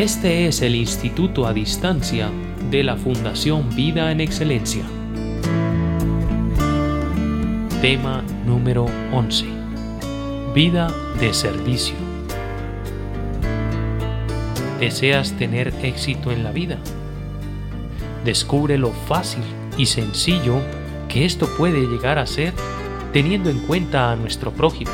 Este 0.00 0.46
es 0.46 0.62
el 0.62 0.76
Instituto 0.76 1.46
a 1.46 1.52
Distancia 1.52 2.30
de 2.70 2.82
la 2.82 2.96
Fundación 2.96 3.68
Vida 3.76 4.10
en 4.10 4.22
Excelencia. 4.22 4.82
Tema 7.82 8.24
número 8.46 8.86
11. 9.12 9.44
Vida 10.54 10.90
de 11.20 11.34
servicio. 11.34 11.96
¿Deseas 14.78 15.34
tener 15.34 15.74
éxito 15.82 16.30
en 16.30 16.44
la 16.44 16.52
vida? 16.52 16.78
Descubre 18.24 18.78
lo 18.78 18.92
fácil 18.92 19.44
y 19.76 19.84
sencillo 19.84 20.62
que 21.10 21.26
esto 21.26 21.46
puede 21.58 21.78
llegar 21.78 22.18
a 22.18 22.26
ser 22.26 22.54
teniendo 23.12 23.50
en 23.50 23.58
cuenta 23.66 24.10
a 24.10 24.16
nuestro 24.16 24.50
prójimo, 24.50 24.92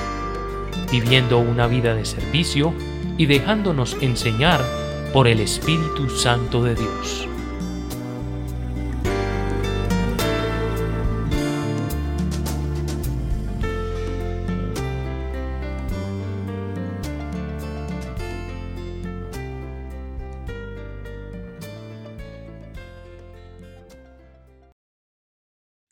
viviendo 0.91 1.39
una 1.39 1.69
vida 1.69 1.95
de 1.95 2.05
servicio 2.05 2.75
y 3.17 3.27
dejándonos 3.27 3.97
enseñar 4.01 4.86
por 5.13 5.29
el 5.29 5.41
Espíritu 5.41 6.09
Santo 6.11 6.63
de 6.63 6.75
Dios. 6.75 7.29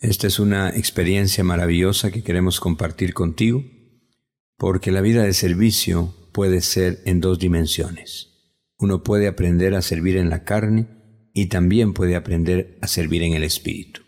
Esta 0.05 0.27
es 0.27 0.39
una 0.39 0.69
experiencia 0.69 1.43
maravillosa 1.45 2.11
que 2.11 2.23
queremos 2.23 2.61
compartir 2.61 3.15
contigo, 3.15 3.65
porque 4.59 4.91
la 4.91 5.01
vida 5.01 5.23
de 5.23 5.33
servicio 5.33 6.15
puede 6.33 6.61
ser 6.61 7.01
en 7.07 7.23
dos 7.23 7.39
dimensiones. 7.39 8.34
Uno 8.79 9.03
puede 9.03 9.29
aprender 9.29 9.75
a 9.75 9.83
servir 9.83 10.17
en 10.17 10.31
la 10.31 10.45
carne 10.45 10.89
y 11.33 11.47
también 11.47 11.93
puede 11.93 12.17
aprender 12.17 12.79
a 12.81 12.87
servir 12.87 13.23
en 13.23 13.35
el 13.35 13.43
Espíritu. 13.43 14.03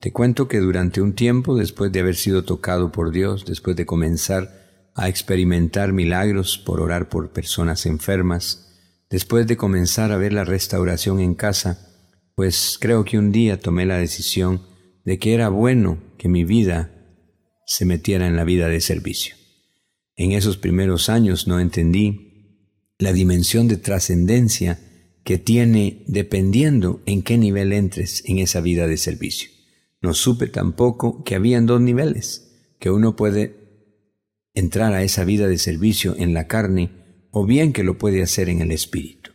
Te 0.00 0.12
cuento 0.12 0.48
que 0.48 0.58
durante 0.58 1.02
un 1.02 1.14
tiempo, 1.14 1.56
después 1.56 1.92
de 1.92 2.00
haber 2.00 2.16
sido 2.16 2.44
tocado 2.44 2.90
por 2.90 3.10
Dios, 3.10 3.44
después 3.44 3.76
de 3.76 3.84
comenzar 3.84 4.90
a 4.94 5.08
experimentar 5.08 5.92
milagros 5.92 6.58
por 6.58 6.80
orar 6.80 7.08
por 7.10 7.32
personas 7.32 7.84
enfermas, 7.84 8.70
después 9.10 9.46
de 9.46 9.58
comenzar 9.58 10.10
a 10.12 10.16
ver 10.16 10.32
la 10.32 10.44
restauración 10.44 11.20
en 11.20 11.34
casa, 11.34 11.86
pues 12.34 12.78
creo 12.80 13.04
que 13.04 13.18
un 13.18 13.32
día 13.32 13.60
tomé 13.60 13.84
la 13.84 13.98
decisión 13.98 14.62
de 15.04 15.18
que 15.18 15.34
era 15.34 15.50
bueno 15.50 15.98
que 16.16 16.28
mi 16.28 16.44
vida 16.44 16.92
se 17.66 17.84
metiera 17.84 18.26
en 18.26 18.36
la 18.36 18.44
vida 18.44 18.68
de 18.68 18.80
servicio. 18.80 19.36
En 20.16 20.32
esos 20.32 20.56
primeros 20.56 21.08
años 21.08 21.46
no 21.46 21.60
entendí 21.60 22.29
la 23.00 23.12
dimensión 23.12 23.66
de 23.66 23.78
trascendencia 23.78 24.78
que 25.24 25.38
tiene 25.38 26.04
dependiendo 26.06 27.02
en 27.06 27.22
qué 27.22 27.38
nivel 27.38 27.72
entres 27.72 28.22
en 28.26 28.38
esa 28.38 28.60
vida 28.60 28.86
de 28.86 28.98
servicio. 28.98 29.50
No 30.02 30.14
supe 30.14 30.46
tampoco 30.46 31.24
que 31.24 31.34
habían 31.34 31.66
dos 31.66 31.80
niveles, 31.80 32.74
que 32.78 32.90
uno 32.90 33.16
puede 33.16 33.56
entrar 34.54 34.92
a 34.92 35.02
esa 35.02 35.24
vida 35.24 35.48
de 35.48 35.58
servicio 35.58 36.14
en 36.18 36.34
la 36.34 36.46
carne 36.46 36.90
o 37.30 37.46
bien 37.46 37.72
que 37.72 37.84
lo 37.84 37.98
puede 37.98 38.22
hacer 38.22 38.48
en 38.48 38.60
el 38.60 38.70
espíritu. 38.70 39.30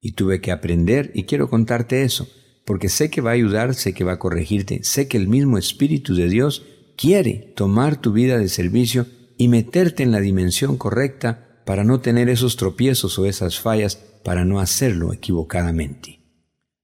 Y 0.00 0.12
tuve 0.12 0.40
que 0.40 0.52
aprender 0.52 1.10
y 1.14 1.24
quiero 1.24 1.48
contarte 1.48 2.02
eso, 2.02 2.28
porque 2.66 2.90
sé 2.90 3.08
que 3.10 3.22
va 3.22 3.30
a 3.30 3.34
ayudar, 3.34 3.74
sé 3.74 3.94
que 3.94 4.04
va 4.04 4.12
a 4.12 4.18
corregirte, 4.18 4.84
sé 4.84 5.08
que 5.08 5.16
el 5.16 5.28
mismo 5.28 5.56
Espíritu 5.56 6.14
de 6.14 6.28
Dios 6.28 6.66
quiere 6.96 7.54
tomar 7.56 8.00
tu 8.00 8.12
vida 8.12 8.38
de 8.38 8.48
servicio 8.48 9.06
y 9.38 9.48
meterte 9.48 10.02
en 10.02 10.12
la 10.12 10.20
dimensión 10.20 10.76
correcta 10.76 11.47
para 11.68 11.84
no 11.84 12.00
tener 12.00 12.30
esos 12.30 12.56
tropiezos 12.56 13.18
o 13.18 13.26
esas 13.26 13.60
fallas, 13.60 13.96
para 14.24 14.46
no 14.46 14.58
hacerlo 14.58 15.12
equivocadamente. 15.12 16.18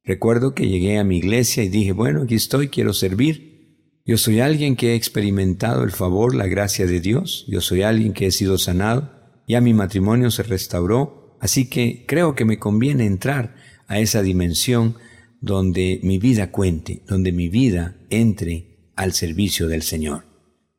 Recuerdo 0.05 0.55
que 0.55 0.69
llegué 0.69 0.99
a 0.99 1.05
mi 1.05 1.17
iglesia 1.17 1.63
y 1.63 1.71
dije, 1.71 1.93
bueno, 1.93 2.25
aquí 2.25 2.35
estoy, 2.35 2.69
quiero 2.69 2.93
servir. 2.93 4.03
Yo 4.05 4.19
soy 4.19 4.41
alguien 4.41 4.77
que 4.77 4.91
he 4.91 4.95
experimentado 4.95 5.85
el 5.85 5.91
favor, 5.91 6.35
la 6.35 6.49
gracia 6.49 6.85
de 6.85 7.01
Dios, 7.01 7.47
yo 7.49 7.63
soy 7.63 7.81
alguien 7.81 8.13
que 8.13 8.27
he 8.27 8.31
sido 8.31 8.59
sanado, 8.59 9.11
ya 9.49 9.63
mi 9.63 9.73
matrimonio 9.73 10.31
se 10.31 10.43
restauró, 10.43 11.39
así 11.41 11.71
que 11.71 12.05
creo 12.07 12.35
que 12.35 12.45
me 12.45 12.59
conviene 12.59 13.07
entrar 13.07 13.55
a 13.87 14.01
esa 14.01 14.21
dimensión 14.21 14.97
donde 15.41 15.99
mi 16.03 16.19
vida 16.19 16.51
cuente, 16.51 17.01
donde 17.09 17.33
mi 17.33 17.49
vida 17.49 17.97
entre 18.11 18.91
al 18.97 19.15
servicio 19.15 19.67
del 19.67 19.81
Señor. 19.81 20.34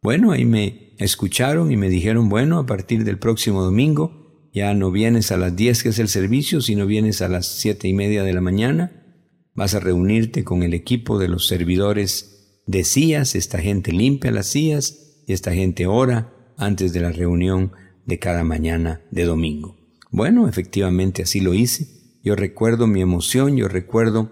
Bueno, 0.06 0.34
ahí 0.34 0.46
me 0.46 0.94
escucharon 1.00 1.72
y 1.72 1.78
me 1.78 1.90
dijeron, 1.90 2.30
bueno, 2.30 2.60
a 2.60 2.68
partir 2.68 3.06
del 3.06 3.18
próximo 3.18 3.64
domingo 3.64 4.52
ya 4.54 4.72
no 4.76 4.92
vienes 4.92 5.32
a 5.32 5.38
las 5.38 5.56
10 5.56 5.82
que 5.82 5.90
es 5.90 5.98
el 5.98 6.10
servicio, 6.10 6.62
sino 6.62 6.86
vienes 6.86 7.24
a 7.24 7.28
las 7.28 7.48
siete 7.48 7.88
y 7.88 7.94
media 7.96 8.22
de 8.22 8.32
la 8.32 8.40
mañana, 8.40 9.04
vas 9.56 9.74
a 9.74 9.80
reunirte 9.80 10.44
con 10.44 10.62
el 10.62 10.76
equipo 10.76 11.18
de 11.18 11.28
los 11.28 11.48
servidores 11.48 12.62
de 12.68 12.84
sillas, 12.84 13.34
esta 13.34 13.58
gente 13.58 13.94
limpia 13.94 14.30
las 14.30 14.46
sillas 14.46 15.24
y 15.26 15.34
esta 15.34 15.56
gente 15.56 15.88
ora 15.88 16.32
antes 16.56 16.94
de 16.94 17.00
la 17.00 17.12
reunión 17.12 17.72
de 18.06 18.20
cada 18.20 18.44
mañana 18.44 19.02
de 19.10 19.24
domingo. 19.24 19.76
Bueno, 20.12 20.48
efectivamente 20.48 21.24
así 21.24 21.40
lo 21.40 21.56
hice. 21.56 21.88
Yo 22.24 22.36
recuerdo 22.36 22.86
mi 22.86 23.02
emoción, 23.02 23.58
yo 23.58 23.68
recuerdo 23.68 24.32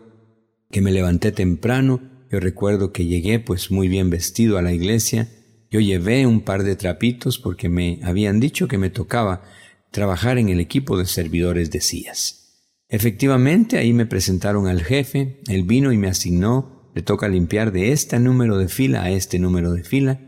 que 0.69 0.81
me 0.81 0.91
levanté 0.91 1.31
temprano, 1.31 1.99
yo 2.31 2.39
recuerdo 2.39 2.93
que 2.93 3.07
llegué 3.07 3.39
pues 3.39 3.71
muy 3.71 3.87
bien 3.87 4.11
vestido 4.11 4.59
a 4.59 4.61
la 4.61 4.71
iglesia, 4.71 5.31
yo 5.73 5.79
llevé 5.79 6.27
un 6.27 6.41
par 6.41 6.61
de 6.61 6.75
trapitos 6.75 7.39
porque 7.39 7.67
me 7.67 7.99
habían 8.03 8.39
dicho 8.39 8.67
que 8.67 8.77
me 8.77 8.91
tocaba 8.91 9.41
trabajar 9.89 10.37
en 10.37 10.49
el 10.49 10.59
equipo 10.59 10.99
de 10.99 11.07
servidores 11.07 11.71
de 11.71 11.81
sillas. 11.81 12.61
Efectivamente, 12.89 13.79
ahí 13.79 13.91
me 13.91 14.05
presentaron 14.05 14.67
al 14.67 14.83
jefe, 14.83 15.41
él 15.47 15.63
vino 15.63 15.91
y 15.91 15.97
me 15.97 16.09
asignó, 16.09 16.91
le 16.93 17.01
toca 17.01 17.27
limpiar 17.27 17.71
de 17.71 17.91
este 17.91 18.19
número 18.19 18.59
de 18.59 18.67
fila 18.67 19.01
a 19.01 19.09
este 19.09 19.39
número 19.39 19.73
de 19.73 19.83
fila. 19.83 20.21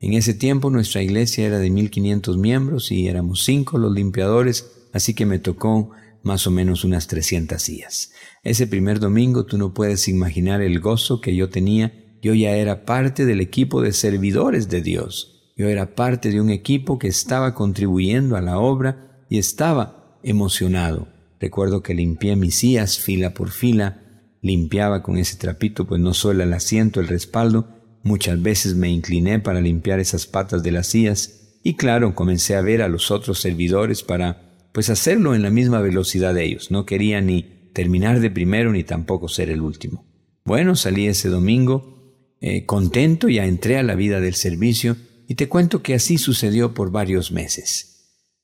En 0.00 0.12
ese 0.12 0.34
tiempo 0.34 0.68
nuestra 0.68 1.00
iglesia 1.00 1.46
era 1.46 1.58
de 1.58 1.70
1500 1.70 2.36
miembros 2.36 2.92
y 2.92 3.08
éramos 3.08 3.42
cinco 3.42 3.78
los 3.78 3.94
limpiadores, 3.94 4.70
así 4.92 5.14
que 5.14 5.24
me 5.24 5.38
tocó 5.38 5.92
más 6.22 6.46
o 6.46 6.50
menos 6.50 6.84
unas 6.84 7.06
300 7.06 7.62
sillas. 7.62 8.12
Ese 8.42 8.66
primer 8.66 9.00
domingo 9.00 9.46
tú 9.46 9.56
no 9.56 9.72
puedes 9.72 10.08
imaginar 10.08 10.60
el 10.60 10.78
gozo 10.78 11.22
que 11.22 11.34
yo 11.34 11.48
tenía. 11.48 11.94
Yo 12.22 12.34
ya 12.34 12.50
era 12.52 12.84
parte 12.84 13.24
del 13.24 13.40
equipo 13.40 13.80
de 13.80 13.92
servidores 13.92 14.68
de 14.68 14.82
Dios. 14.82 15.52
Yo 15.56 15.68
era 15.68 15.94
parte 15.94 16.30
de 16.30 16.40
un 16.40 16.50
equipo 16.50 16.98
que 16.98 17.08
estaba 17.08 17.54
contribuyendo 17.54 18.36
a 18.36 18.40
la 18.40 18.58
obra 18.58 19.24
y 19.28 19.38
estaba 19.38 20.18
emocionado. 20.22 21.08
Recuerdo 21.38 21.82
que 21.82 21.94
limpié 21.94 22.36
mis 22.36 22.56
sillas 22.56 22.98
fila 22.98 23.32
por 23.32 23.50
fila, 23.50 24.02
limpiaba 24.42 25.02
con 25.02 25.16
ese 25.16 25.36
trapito, 25.36 25.86
pues 25.86 26.00
no 26.00 26.12
solo 26.12 26.42
el 26.42 26.52
asiento, 26.52 27.00
el 27.00 27.08
respaldo, 27.08 27.68
muchas 28.02 28.40
veces 28.42 28.74
me 28.74 28.90
incliné 28.90 29.38
para 29.38 29.60
limpiar 29.60 30.00
esas 30.00 30.26
patas 30.26 30.62
de 30.62 30.72
las 30.72 30.88
sillas 30.88 31.58
y 31.62 31.74
claro, 31.74 32.14
comencé 32.14 32.56
a 32.56 32.62
ver 32.62 32.82
a 32.82 32.88
los 32.88 33.10
otros 33.10 33.40
servidores 33.40 34.02
para 34.02 34.68
pues 34.72 34.88
hacerlo 34.88 35.34
en 35.34 35.42
la 35.42 35.50
misma 35.50 35.80
velocidad 35.80 36.34
de 36.34 36.44
ellos. 36.44 36.70
No 36.70 36.86
quería 36.86 37.20
ni 37.20 37.70
terminar 37.72 38.20
de 38.20 38.30
primero 38.30 38.72
ni 38.72 38.84
tampoco 38.84 39.28
ser 39.28 39.50
el 39.50 39.60
último. 39.60 40.06
Bueno, 40.44 40.74
salí 40.74 41.06
ese 41.06 41.28
domingo 41.28 41.99
eh, 42.40 42.64
contento, 42.64 43.28
ya 43.28 43.44
entré 43.44 43.76
a 43.76 43.82
la 43.82 43.94
vida 43.94 44.20
del 44.20 44.34
servicio 44.34 44.96
y 45.28 45.34
te 45.34 45.48
cuento 45.48 45.82
que 45.82 45.94
así 45.94 46.18
sucedió 46.18 46.74
por 46.74 46.90
varios 46.90 47.32
meses. 47.32 47.90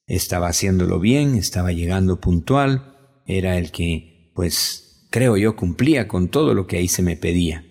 Estaba 0.07 0.49
haciéndolo 0.49 1.01
bien, 1.01 1.35
estaba 1.35 1.73
llegando 1.73 2.21
puntual, 2.21 2.95
era 3.27 3.59
el 3.59 3.73
que, 3.73 4.31
pues, 4.35 5.09
creo 5.11 5.37
yo 5.37 5.57
cumplía 5.57 6.09
con 6.09 6.29
todo 6.29 6.55
lo 6.55 6.67
que 6.67 6.77
ahí 6.77 6.89
se 6.89 7.03
me 7.03 7.17
pedía. 7.17 7.65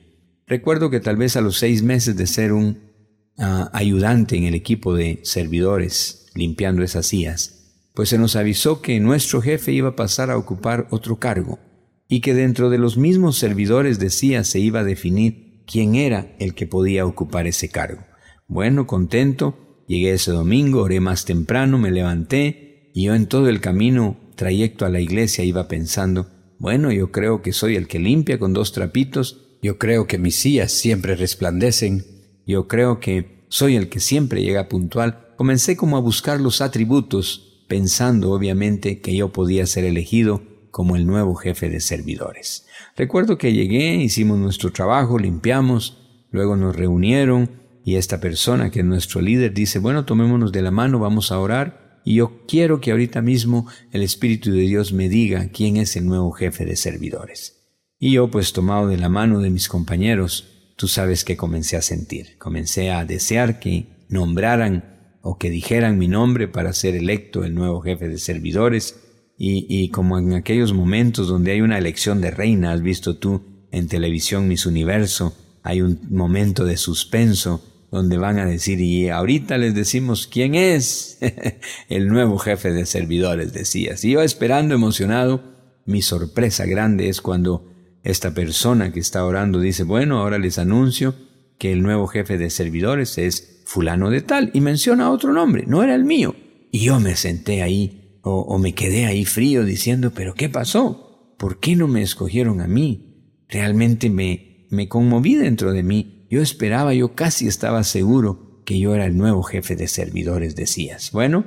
Recuerdo 0.47 0.89
que 0.89 0.99
tal 0.99 1.15
vez 1.15 1.35
a 1.37 1.41
los 1.41 1.57
seis 1.57 1.81
meses 1.81 2.17
de 2.17 2.27
ser 2.27 2.53
un 2.53 2.91
ah, 3.37 3.69
ayudante 3.73 4.35
en 4.35 4.43
el 4.43 4.55
equipo 4.55 4.95
de 4.95 5.19
servidores 5.23 6.27
limpiando 6.35 6.83
esas 6.83 7.05
sillas, 7.05 7.91
pues 7.93 8.09
se 8.09 8.17
nos 8.17 8.35
avisó 8.35 8.81
que 8.81 8.99
nuestro 8.99 9.41
jefe 9.41 9.71
iba 9.71 9.89
a 9.89 9.95
pasar 9.95 10.29
a 10.29 10.37
ocupar 10.37 10.87
otro 10.91 11.17
cargo 11.17 11.59
y 12.07 12.19
que 12.19 12.33
dentro 12.33 12.69
de 12.69 12.77
los 12.77 12.97
mismos 12.97 13.37
servidores 13.37 13.97
decía 13.99 14.43
se 14.43 14.59
iba 14.59 14.81
a 14.81 14.83
definir 14.83 15.44
quién 15.65 15.95
era 15.95 16.35
el 16.39 16.53
que 16.53 16.67
podía 16.67 17.05
ocupar 17.05 17.47
ese 17.47 17.69
cargo. 17.69 18.01
Bueno, 18.47 18.87
contento, 18.87 19.83
llegué 19.87 20.13
ese 20.13 20.31
domingo, 20.31 20.81
oré 20.81 20.99
más 20.99 21.25
temprano, 21.25 21.77
me 21.77 21.91
levanté 21.91 22.91
y 22.93 23.03
yo 23.05 23.15
en 23.15 23.27
todo 23.27 23.49
el 23.49 23.61
camino 23.61 24.17
trayecto 24.35 24.85
a 24.85 24.89
la 24.89 24.99
iglesia 24.99 25.43
iba 25.43 25.67
pensando, 25.67 26.27
bueno, 26.59 26.91
yo 26.91 27.11
creo 27.11 27.41
que 27.41 27.53
soy 27.53 27.75
el 27.75 27.87
que 27.87 27.99
limpia 27.99 28.39
con 28.39 28.53
dos 28.53 28.71
trapitos, 28.71 29.57
yo 29.61 29.77
creo 29.77 30.07
que 30.07 30.17
mis 30.17 30.35
sillas 30.35 30.71
siempre 30.71 31.15
resplandecen, 31.15 32.05
yo 32.45 32.67
creo 32.67 32.99
que 32.99 33.45
soy 33.49 33.75
el 33.75 33.89
que 33.89 33.99
siempre 33.99 34.43
llega 34.43 34.69
puntual. 34.69 35.33
Comencé 35.37 35.75
como 35.75 35.97
a 35.97 36.01
buscar 36.01 36.39
los 36.39 36.61
atributos 36.61 37.65
pensando 37.67 38.31
obviamente 38.31 39.01
que 39.01 39.15
yo 39.15 39.31
podía 39.31 39.65
ser 39.65 39.85
elegido 39.85 40.43
como 40.75 40.97
el 40.97 41.07
nuevo 41.07 41.35
jefe 41.35 41.69
de 41.69 41.79
servidores. 41.79 42.65
Recuerdo 42.97 43.37
que 43.37 43.53
llegué, 43.53 43.95
hicimos 43.95 44.37
nuestro 44.37 44.73
trabajo, 44.73 45.17
limpiamos, 45.17 46.25
luego 46.31 46.57
nos 46.57 46.75
reunieron 46.75 47.49
y 47.85 47.95
esta 47.95 48.19
persona 48.19 48.69
que 48.69 48.81
es 48.81 48.85
nuestro 48.85 49.21
líder 49.21 49.53
dice, 49.53 49.79
bueno, 49.79 50.03
tomémonos 50.03 50.51
de 50.51 50.61
la 50.61 50.71
mano, 50.71 50.99
vamos 50.99 51.31
a 51.31 51.39
orar 51.39 52.01
y 52.03 52.15
yo 52.15 52.41
quiero 52.45 52.81
que 52.81 52.91
ahorita 52.91 53.21
mismo 53.21 53.69
el 53.93 54.01
Espíritu 54.01 54.51
de 54.51 54.63
Dios 54.63 54.91
me 54.91 55.07
diga 55.07 55.47
quién 55.47 55.77
es 55.77 55.95
el 55.95 56.07
nuevo 56.07 56.33
jefe 56.33 56.65
de 56.65 56.75
servidores. 56.75 57.55
Y 57.97 58.11
yo, 58.11 58.29
pues 58.29 58.51
tomado 58.51 58.89
de 58.89 58.97
la 58.97 59.07
mano 59.07 59.39
de 59.39 59.51
mis 59.51 59.69
compañeros, 59.69 60.73
tú 60.75 60.89
sabes 60.89 61.23
que 61.23 61.37
comencé 61.37 61.77
a 61.77 61.81
sentir. 61.81 62.37
Comencé 62.37 62.91
a 62.91 63.05
desear 63.05 63.61
que 63.61 63.87
nombraran 64.09 65.19
o 65.21 65.37
que 65.37 65.49
dijeran 65.49 65.97
mi 65.97 66.09
nombre 66.09 66.49
para 66.49 66.73
ser 66.73 66.95
electo 66.95 67.45
el 67.45 67.55
nuevo 67.55 67.79
jefe 67.79 68.09
de 68.09 68.17
servidores. 68.17 69.04
Y, 69.37 69.89
como 69.89 70.17
en 70.17 70.33
aquellos 70.33 70.73
momentos 70.73 71.27
donde 71.27 71.51
hay 71.51 71.61
una 71.61 71.77
elección 71.77 72.21
de 72.21 72.31
reina, 72.31 72.71
has 72.71 72.81
visto 72.81 73.17
tú 73.17 73.41
en 73.71 73.87
televisión 73.87 74.47
Mis 74.47 74.65
Universo, 74.65 75.35
hay 75.61 75.81
un 75.81 75.99
momento 76.09 76.63
de 76.63 76.77
suspenso 76.77 77.61
donde 77.91 78.17
van 78.17 78.39
a 78.39 78.45
decir, 78.45 78.79
y 78.79 79.09
ahorita 79.09 79.57
les 79.57 79.75
decimos 79.75 80.27
quién 80.27 80.55
es 80.55 81.17
el 81.89 82.07
nuevo 82.07 82.37
jefe 82.37 82.71
de 82.71 82.85
servidores, 82.85 83.53
decías. 83.53 84.03
Y 84.05 84.11
yo 84.11 84.21
esperando 84.21 84.73
emocionado, 84.73 85.43
mi 85.85 86.01
sorpresa 86.01 86.65
grande 86.65 87.09
es 87.09 87.21
cuando 87.21 87.71
esta 88.03 88.33
persona 88.33 88.91
que 88.91 88.99
está 88.99 89.25
orando 89.25 89.59
dice, 89.59 89.83
bueno, 89.83 90.19
ahora 90.19 90.37
les 90.37 90.59
anuncio 90.59 91.15
que 91.57 91.71
el 91.71 91.81
nuevo 91.81 92.07
jefe 92.07 92.37
de 92.37 92.49
servidores 92.49 93.17
es 93.17 93.61
fulano 93.65 94.09
de 94.09 94.21
tal, 94.21 94.51
y 94.53 94.61
menciona 94.61 95.11
otro 95.11 95.33
nombre, 95.33 95.63
no 95.67 95.83
era 95.83 95.95
el 95.95 96.05
mío. 96.05 96.35
Y 96.71 96.85
yo 96.85 96.99
me 96.99 97.15
senté 97.15 97.61
ahí, 97.61 98.04
o, 98.27 98.57
me 98.57 98.73
quedé 98.73 99.05
ahí 99.05 99.23
frío 99.23 99.63
diciendo, 99.63 100.11
pero 100.13 100.33
¿qué 100.33 100.49
pasó? 100.49 101.35
¿Por 101.37 101.59
qué 101.59 101.75
no 101.75 101.87
me 101.87 102.01
escogieron 102.01 102.59
a 102.59 102.67
mí? 102.67 103.43
Realmente 103.47 104.09
me, 104.09 104.67
me 104.71 104.89
conmoví 104.89 105.35
dentro 105.35 105.71
de 105.71 105.83
mí 105.83 106.15
yo 106.29 106.41
esperaba, 106.41 106.93
yo 106.93 107.15
casi 107.15 107.47
estaba 107.47 107.83
seguro 107.83 108.63
que 108.65 108.79
yo 108.79 108.95
era 108.95 109.05
el 109.05 109.15
nuevo 109.17 109.43
jefe 109.43 109.75
de 109.75 109.87
servidores, 109.87 110.55
decías. 110.55 111.11
Bueno, 111.11 111.45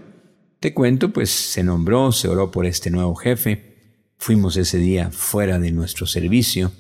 te 0.61 0.73
cuento, 0.73 1.13
pues 1.13 1.31
se 1.31 1.65
nombró, 1.65 2.13
se 2.13 2.29
oró 2.29 2.51
por 2.51 2.65
este 2.65 2.91
nuevo 2.91 3.15
jefe. 3.15 4.07
Fuimos 4.17 4.57
ese 4.57 4.79
día 4.79 5.11
fuera 5.11 5.59
de 5.59 5.73
nuestro 5.73 6.07
servicio. 6.07 6.73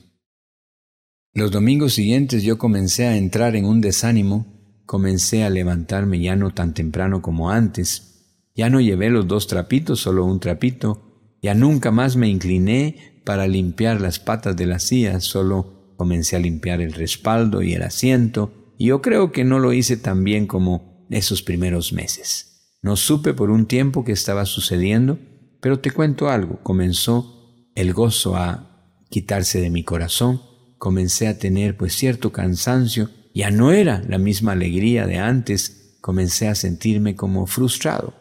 Los 1.35 1.50
domingos 1.50 1.95
siguientes 1.95 2.43
yo 2.43 2.59
comencé 2.59 3.06
a 3.06 3.17
entrar 3.17 3.56
en 3.56 3.65
un 3.65 3.81
desánimo, 3.81 4.47
comencé 4.87 5.45
a 5.45 5.50
levantarme 5.50 6.21
ya 6.21 6.37
no 6.37 6.55
tan 6.55 6.75
temprano 6.75 7.21
como 7.21 7.50
antes. 7.50 8.18
Ya 8.59 8.71
no 8.71 8.81
llevé 8.81 9.09
los 9.09 9.29
dos 9.29 9.47
trapitos, 9.47 10.01
solo 10.01 10.25
un 10.25 10.41
trapito. 10.41 11.37
Ya 11.41 11.55
nunca 11.55 11.93
más 11.93 12.17
me 12.17 12.29
incliné 12.29 13.23
para 13.25 13.47
limpiar 13.47 14.01
las 14.01 14.19
patas 14.19 14.57
de 14.57 14.67
la 14.67 14.81
silla, 14.81 15.21
solo 15.21 15.95
comencé 15.97 16.35
a 16.35 16.41
limpiar 16.41 16.81
el 16.81 16.93
respaldo 16.93 17.63
y 17.63 17.75
el 17.75 17.83
asiento, 17.83 18.75
y 18.77 18.87
yo 18.87 19.01
creo 19.01 19.31
que 19.31 19.45
no 19.45 19.61
lo 19.61 19.73
hice 19.73 19.97
tan 19.97 20.25
bien 20.25 20.49
como 20.49 21.07
esos 21.09 21.43
primeros 21.43 21.93
meses. 21.93 22.75
No 22.83 22.97
supe 22.97 23.33
por 23.33 23.51
un 23.51 23.67
tiempo 23.67 24.05
qué 24.05 24.11
estaba 24.11 24.45
sucediendo, 24.45 25.21
pero 25.61 25.79
te 25.79 25.93
cuento 25.93 26.29
algo, 26.29 26.61
comenzó 26.65 27.71
el 27.77 27.93
gozo 27.93 28.35
a 28.35 28.93
quitarse 29.09 29.61
de 29.61 29.71
mi 29.71 29.85
corazón, 29.85 30.43
comencé 30.79 31.29
a 31.29 31.39
tener 31.39 31.77
pues 31.77 31.95
cierto 31.95 32.33
cansancio, 32.33 33.11
ya 33.33 33.53
no 33.53 33.71
era 33.71 34.03
la 34.09 34.19
misma 34.19 34.53
alegría 34.53 35.07
de 35.07 35.19
antes, 35.19 35.97
comencé 36.01 36.49
a 36.49 36.57
sentirme 36.57 37.15
como 37.15 37.47
frustrado, 37.47 38.15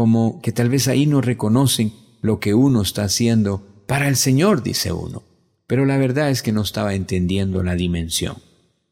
como 0.00 0.40
que 0.40 0.52
tal 0.52 0.70
vez 0.70 0.88
ahí 0.88 1.04
no 1.04 1.20
reconocen 1.20 1.92
lo 2.22 2.40
que 2.40 2.54
uno 2.54 2.80
está 2.80 3.04
haciendo 3.04 3.62
para 3.86 4.08
el 4.08 4.16
Señor, 4.16 4.62
dice 4.62 4.92
uno 4.92 5.22
pero 5.70 5.86
la 5.86 5.98
verdad 5.98 6.30
es 6.30 6.42
que 6.42 6.50
no 6.50 6.62
estaba 6.62 6.94
entendiendo 6.96 7.62
la 7.62 7.76
dimensión. 7.76 8.38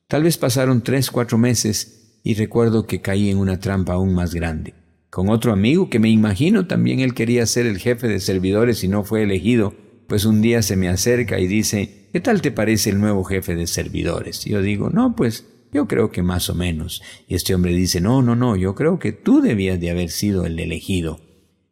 Tal 0.07 0.23
vez 0.23 0.39
pasaron 0.39 0.85
tres, 0.85 1.11
cuatro 1.11 1.37
meses 1.37 2.21
y 2.23 2.35
recuerdo 2.35 2.87
que 2.87 3.01
caí 3.01 3.31
en 3.31 3.39
una 3.39 3.59
trampa 3.59 3.95
aún 3.95 4.15
más 4.15 4.33
grande. 4.33 4.75
Con 5.11 5.29
otro 5.29 5.53
amigo 5.53 5.91
que 5.91 5.99
me 5.99 6.09
imagino 6.09 6.69
también 6.69 7.01
él 7.01 7.15
quería 7.15 7.47
ser 7.47 7.67
el 7.67 7.79
jefe 7.79 8.07
de 8.07 8.21
servidores 8.21 8.85
y 8.85 8.89
no 8.89 9.03
fue 9.03 9.25
elegido, 9.25 9.75
pues 10.07 10.25
un 10.25 10.41
día 10.41 10.63
se 10.63 10.77
me 10.77 10.89
acerca 10.89 11.41
y 11.41 11.49
dice, 11.49 12.07
¿qué 12.13 12.21
tal 12.21 12.43
te 12.43 12.53
parece 12.53 12.91
el 12.91 13.01
nuevo 13.01 13.25
jefe 13.25 13.57
de 13.57 13.67
servidores? 13.67 14.47
Y 14.47 14.51
yo 14.51 14.63
digo, 14.63 14.89
no, 14.89 15.17
pues 15.17 15.47
yo 15.73 15.87
creo 15.87 16.11
que 16.11 16.23
más 16.23 16.49
o 16.51 16.55
menos. 16.55 17.03
Y 17.27 17.35
este 17.35 17.55
hombre 17.55 17.75
dice, 17.75 18.01
no, 18.01 18.23
no, 18.23 18.37
no, 18.37 18.57
yo 18.57 18.75
creo 18.75 18.99
que 18.99 19.13
tú 19.13 19.41
debías 19.41 19.81
de 19.81 19.91
haber 19.91 20.11
sido 20.11 20.45
el 20.45 20.59
elegido. 20.59 21.21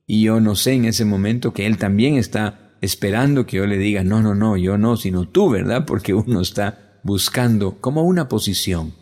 Y 0.06 0.22
yo 0.22 0.40
no 0.40 0.54
sé 0.54 0.72
en 0.72 0.84
ese 0.84 1.04
momento 1.04 1.52
que 1.52 1.66
él 1.66 1.78
también 1.78 2.16
está 2.16 2.76
esperando 2.81 3.46
que 3.46 3.56
yo 3.56 3.66
le 3.66 3.78
diga, 3.78 4.04
no, 4.04 4.22
no, 4.22 4.34
no, 4.34 4.56
yo 4.56 4.78
no, 4.78 4.96
sino 4.96 5.28
tú, 5.28 5.50
¿verdad? 5.50 5.84
Porque 5.87 6.14
uno 6.14 6.40
está 6.40 7.00
buscando 7.02 7.81
como 7.81 8.02
una 8.02 8.28
posición. 8.28 8.94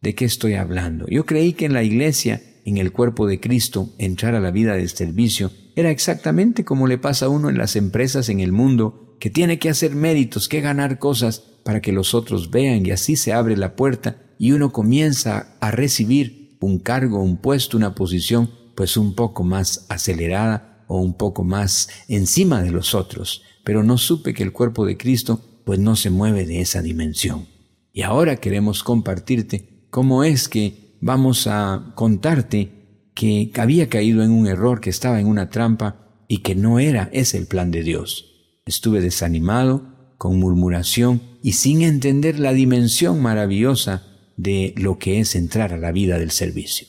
¿De 0.00 0.14
qué 0.14 0.24
estoy 0.24 0.54
hablando? 0.54 1.06
Yo 1.08 1.26
creí 1.26 1.52
que 1.52 1.64
en 1.64 1.72
la 1.72 1.84
iglesia, 1.84 2.42
en 2.64 2.76
el 2.76 2.92
cuerpo 2.92 3.26
de 3.26 3.40
Cristo, 3.40 3.90
entrar 3.98 4.34
a 4.34 4.40
la 4.40 4.50
vida 4.50 4.74
del 4.74 4.88
servicio 4.88 5.52
era 5.76 5.90
exactamente 5.90 6.64
como 6.64 6.86
le 6.86 6.98
pasa 6.98 7.26
a 7.26 7.28
uno 7.28 7.48
en 7.48 7.58
las 7.58 7.76
empresas 7.76 8.28
en 8.28 8.40
el 8.40 8.52
mundo, 8.52 9.16
que 9.20 9.30
tiene 9.30 9.58
que 9.58 9.70
hacer 9.70 9.94
méritos, 9.94 10.48
que 10.48 10.60
ganar 10.60 10.98
cosas 10.98 11.44
para 11.64 11.80
que 11.80 11.92
los 11.92 12.14
otros 12.14 12.50
vean 12.50 12.84
y 12.84 12.90
así 12.90 13.16
se 13.16 13.32
abre 13.32 13.56
la 13.56 13.76
puerta 13.76 14.16
y 14.42 14.50
uno 14.50 14.72
comienza 14.72 15.54
a 15.60 15.70
recibir 15.70 16.56
un 16.60 16.80
cargo, 16.80 17.22
un 17.22 17.36
puesto, 17.36 17.76
una 17.76 17.94
posición 17.94 18.50
pues 18.74 18.96
un 18.96 19.14
poco 19.14 19.44
más 19.44 19.86
acelerada 19.88 20.84
o 20.88 20.98
un 20.98 21.14
poco 21.14 21.44
más 21.44 21.88
encima 22.08 22.60
de 22.60 22.72
los 22.72 22.92
otros, 22.92 23.42
pero 23.62 23.84
no 23.84 23.98
supe 23.98 24.34
que 24.34 24.42
el 24.42 24.50
cuerpo 24.50 24.84
de 24.84 24.96
Cristo 24.96 25.40
pues 25.64 25.78
no 25.78 25.94
se 25.94 26.10
mueve 26.10 26.44
de 26.44 26.60
esa 26.60 26.82
dimensión. 26.82 27.46
Y 27.92 28.02
ahora 28.02 28.34
queremos 28.34 28.82
compartirte 28.82 29.86
cómo 29.90 30.24
es 30.24 30.48
que 30.48 30.96
vamos 31.00 31.46
a 31.46 31.92
contarte 31.94 33.12
que 33.14 33.52
había 33.58 33.88
caído 33.88 34.24
en 34.24 34.32
un 34.32 34.48
error, 34.48 34.80
que 34.80 34.90
estaba 34.90 35.20
en 35.20 35.28
una 35.28 35.50
trampa 35.50 36.24
y 36.26 36.38
que 36.38 36.56
no 36.56 36.80
era 36.80 37.08
ese 37.12 37.38
el 37.38 37.46
plan 37.46 37.70
de 37.70 37.84
Dios. 37.84 38.58
Estuve 38.66 39.00
desanimado, 39.00 40.16
con 40.18 40.40
murmuración 40.40 41.22
y 41.44 41.52
sin 41.52 41.82
entender 41.82 42.40
la 42.40 42.52
dimensión 42.52 43.22
maravillosa 43.22 44.08
de 44.36 44.74
lo 44.76 44.98
que 44.98 45.20
es 45.20 45.34
entrar 45.34 45.72
a 45.72 45.78
la 45.78 45.92
vida 45.92 46.18
del 46.18 46.30
servicio. 46.30 46.88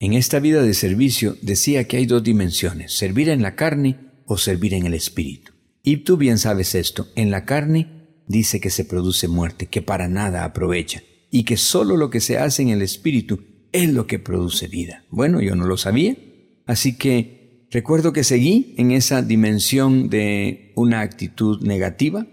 En 0.00 0.14
esta 0.14 0.40
vida 0.40 0.62
de 0.62 0.74
servicio 0.74 1.36
decía 1.42 1.84
que 1.84 1.96
hay 1.96 2.06
dos 2.06 2.24
dimensiones, 2.24 2.92
servir 2.92 3.28
en 3.28 3.40
la 3.40 3.54
carne 3.54 3.98
o 4.26 4.36
servir 4.36 4.74
en 4.74 4.86
el 4.86 4.94
espíritu. 4.94 5.52
Y 5.82 5.98
tú 5.98 6.16
bien 6.16 6.38
sabes 6.38 6.74
esto, 6.74 7.08
en 7.14 7.30
la 7.30 7.44
carne 7.44 8.02
dice 8.26 8.60
que 8.60 8.70
se 8.70 8.84
produce 8.84 9.28
muerte, 9.28 9.66
que 9.66 9.82
para 9.82 10.08
nada 10.08 10.44
aprovecha, 10.44 11.02
y 11.30 11.44
que 11.44 11.56
solo 11.56 11.96
lo 11.96 12.10
que 12.10 12.20
se 12.20 12.38
hace 12.38 12.62
en 12.62 12.70
el 12.70 12.82
espíritu 12.82 13.44
es 13.72 13.90
lo 13.90 14.06
que 14.06 14.18
produce 14.18 14.68
vida. 14.68 15.04
Bueno, 15.10 15.40
yo 15.40 15.54
no 15.54 15.66
lo 15.66 15.76
sabía, 15.76 16.16
así 16.66 16.96
que 16.96 17.68
recuerdo 17.70 18.12
que 18.12 18.24
seguí 18.24 18.74
en 18.78 18.90
esa 18.90 19.22
dimensión 19.22 20.08
de 20.08 20.72
una 20.74 21.00
actitud 21.00 21.62
negativa, 21.62 22.26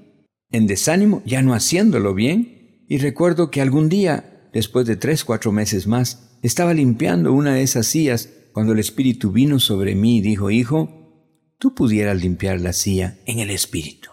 en 0.52 0.68
desánimo, 0.68 1.22
ya 1.26 1.42
no 1.42 1.54
haciéndolo 1.54 2.14
bien, 2.14 2.59
y 2.90 2.98
recuerdo 2.98 3.52
que 3.52 3.62
algún 3.62 3.88
día, 3.88 4.50
después 4.52 4.88
de 4.88 4.96
tres, 4.98 5.24
cuatro 5.24 5.52
meses 5.52 5.86
más, 5.86 6.40
estaba 6.42 6.74
limpiando 6.74 7.32
una 7.32 7.54
de 7.54 7.62
esas 7.62 7.86
sillas 7.86 8.30
cuando 8.52 8.74
el 8.74 8.80
Espíritu 8.80 9.32
vino 9.32 9.60
sobre 9.60 9.94
mí 9.94 10.18
y 10.18 10.22
dijo, 10.22 10.50
Hijo, 10.50 11.54
tú 11.60 11.76
pudieras 11.76 12.20
limpiar 12.20 12.60
la 12.60 12.74
silla 12.74 13.20
en 13.28 13.40
el 13.40 13.52
Espíritu. 13.52 14.10